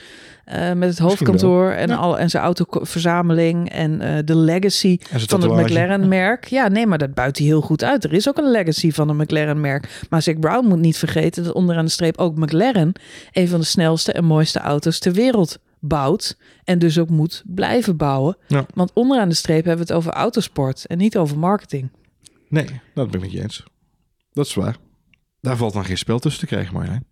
Uh, 0.55 0.73
met 0.73 0.89
het 0.89 0.99
hoofdkantoor 0.99 1.71
en, 1.71 1.89
Ja. 1.89 1.95
al, 1.95 2.19
en 2.19 2.31
zijn 2.31 2.43
autoverzameling 2.43 3.71
en 3.71 4.01
uh, 4.03 4.19
de 4.25 4.37
legacy 4.37 4.99
van 5.01 5.41
het. 5.43 5.51
McLaren-merk. 5.51 6.45
Ja, 6.45 6.69
nee, 6.69 6.87
maar 6.87 6.99
dat 6.99 7.15
buit 7.15 7.39
hij 7.39 7.47
heel 7.47 7.61
goed 7.61 7.85
uit. 7.85 8.05
Er 8.05 8.13
is 8.13 8.29
ook 8.29 8.39
een 8.39 8.51
legacy 8.51 8.91
van 8.91 9.09
een 9.09 9.17
McLaren-merk. 9.17 10.07
Maar 10.11 10.23
Zack 10.23 10.41
Brown 10.41 10.67
moet 10.67 10.79
niet 10.79 10.97
vergeten 10.99 11.45
dat 11.45 11.53
onderaan 11.53 11.85
de 11.85 11.91
streep 11.91 12.19
ook 12.19 12.37
McLaren 12.37 12.93
een 13.33 13.49
van 13.49 13.61
de 13.61 13.67
snelste 13.67 14.13
en 14.13 14.25
mooiste 14.25 14.59
auto's 14.59 14.99
ter 14.99 15.13
wereld 15.13 15.59
bouwt. 15.81 16.37
En 16.65 16.79
dus 16.79 16.99
ook 16.99 17.09
moet 17.11 17.43
blijven 17.47 17.97
bouwen. 17.97 18.37
Ja. 18.47 18.67
Want 18.75 18.91
onderaan 18.95 19.29
de 19.29 19.35
streep 19.35 19.65
hebben 19.65 19.87
we 19.87 19.93
het 19.93 20.01
over 20.03 20.13
autosport 20.13 20.87
en 20.87 20.99
niet 20.99 21.17
over 21.17 21.39
marketing. 21.39 21.91
Nee, 22.49 22.67
dat 22.95 23.11
ben 23.11 23.15
ik 23.15 23.21
met 23.21 23.33
je 23.33 23.43
eens. 23.43 23.65
Dat 24.33 24.47
is 24.47 24.55
waar. 24.55 24.77
Daar 25.41 25.57
valt 25.57 25.73
dan 25.73 25.85
geen 25.85 25.99
spel 25.99 26.19
tussen 26.19 26.41
te 26.41 26.47
krijgen, 26.47 26.75
Marjolein. 26.75 27.05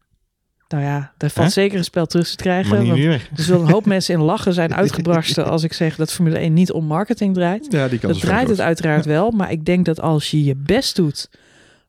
Nou 0.68 0.82
ja, 0.82 1.12
daar 1.16 1.30
valt 1.30 1.46
Hè? 1.46 1.52
zeker 1.52 1.78
een 1.78 1.84
spel 1.84 2.06
terug 2.06 2.28
te 2.28 2.36
krijgen. 2.36 2.82
Niet 2.82 3.06
want 3.06 3.20
er 3.36 3.42
zullen 3.42 3.60
een 3.60 3.72
hoop 3.72 3.86
mensen 3.86 4.14
in 4.14 4.20
lachen 4.20 4.54
zijn 4.54 4.74
uitgebarsten 4.82 5.46
als 5.46 5.62
ik 5.62 5.72
zeg 5.72 5.96
dat 5.96 6.12
Formule 6.12 6.38
1 6.38 6.52
niet 6.52 6.72
om 6.72 6.84
marketing 6.84 7.34
draait. 7.34 7.66
Ja, 7.70 7.88
die 7.88 7.98
kan 7.98 8.10
Dat 8.10 8.20
draait 8.20 8.48
het 8.48 8.60
uiteraard 8.60 9.04
wel, 9.04 9.30
maar 9.30 9.50
ik 9.50 9.64
denk 9.64 9.84
dat 9.84 10.00
als 10.00 10.30
je 10.30 10.44
je 10.44 10.56
best 10.56 10.96
doet 10.96 11.30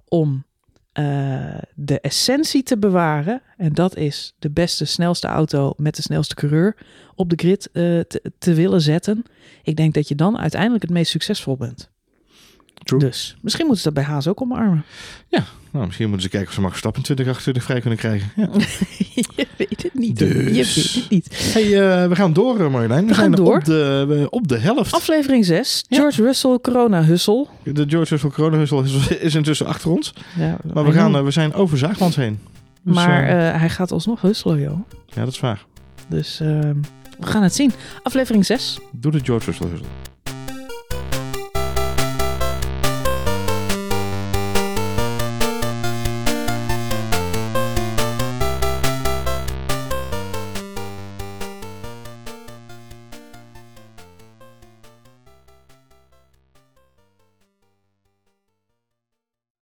om 0.08 0.44
eh, 0.92 1.58
de 1.76 2.00
essentie 2.00 2.64
te 2.64 2.78
bewaren, 2.78 3.42
en 3.58 3.74
dat 3.74 3.96
is 3.96 4.34
de 4.40 4.50
beste, 4.50 4.86
snelste 4.86 5.28
auto 5.28 5.74
met 5.78 5.96
de 5.96 6.02
snelste 6.02 6.36
coureur 6.36 6.76
op 7.16 7.30
de 7.30 7.36
grid 7.36 7.70
eh, 7.74 8.00
te, 8.00 8.32
te 8.38 8.54
willen 8.54 8.82
zetten, 8.82 9.24
ik 9.64 9.76
denk 9.76 9.94
dat 9.94 10.08
je 10.08 10.16
dan 10.16 10.38
uiteindelijk 10.38 10.82
het 10.82 10.92
meest 10.92 11.12
succesvol 11.12 11.58
bent. 11.58 11.90
True. 12.84 13.00
Dus 13.00 13.38
misschien 13.42 13.66
moeten 13.66 13.84
ze 13.84 13.92
dat 13.94 14.04
bij 14.04 14.14
Haas 14.14 14.28
ook 14.28 14.42
omarmen. 14.42 14.84
Nou, 15.72 15.86
misschien 15.86 16.10
moeten 16.10 16.24
ze 16.26 16.30
kijken 16.30 16.50
of 16.50 16.54
ze 16.56 16.62
Max 16.62 16.72
Verstappen 16.72 17.02
in 17.02 17.06
2028 17.16 17.64
vrij 17.64 17.80
kunnen 17.82 18.00
krijgen. 18.00 18.32
Ja. 18.36 18.50
je 19.36 19.48
weet 19.58 19.84
het 19.84 19.94
niet. 19.94 20.18
Dus. 20.18 20.30
Je 20.30 20.44
weet 20.44 20.76
het 20.96 21.10
niet. 21.10 21.54
Hey, 21.54 21.64
eh, 21.64 22.08
we 22.08 22.16
gaan 22.16 22.34
door, 22.34 22.60
eh, 22.60 22.70
Marjolein. 22.70 23.02
We, 23.02 23.08
We 23.08 23.14
gaan 23.14 23.24
zijn 23.24 23.46
door. 23.46 23.56
Op, 23.56 23.66
de, 23.66 24.28
op 24.30 24.48
de 24.48 24.58
helft. 24.58 24.94
Aflevering 24.94 25.46
6. 25.46 25.86
Ja. 25.88 25.98
George 25.98 26.24
Russell, 26.24 26.60
corona 26.62 27.04
hussel. 27.04 27.50
De 27.64 27.86
George 27.88 28.10
Russell 28.10 28.30
Corona 28.30 28.58
Hussel 28.58 28.82
is, 28.84 29.08
is 29.08 29.36
intussen 29.36 29.66
achter 29.66 29.90
ons. 29.92 30.14
Ja, 30.38 30.58
Maar 30.74 30.86
we, 30.86 30.92
gaan, 30.92 31.16
eh, 31.16 31.24
we 31.24 31.32
zijn 31.32 31.54
over 31.54 31.78
Zaagmans 31.78 32.16
heen. 32.16 32.40
Dus, 32.84 32.96
maar 32.96 33.28
hij 33.60 33.70
gaat 33.70 33.92
alsnog 33.92 34.22
husselen, 34.22 34.60
joh. 34.62 34.80
ja, 35.06 35.24
dat 35.24 35.34
is 35.34 35.40
waar. 35.40 35.66
Dus 36.08 36.40
eh, 36.40 36.48
we 37.20 37.26
gaan 37.26 37.44
het 37.44 37.56
zien. 37.56 37.72
Aflevering 38.04 38.46
6. 38.46 38.80
Doe 38.92 39.12
de 39.12 39.20
George 39.24 39.46
Russell 39.46 39.68
Hussel. 39.70 39.88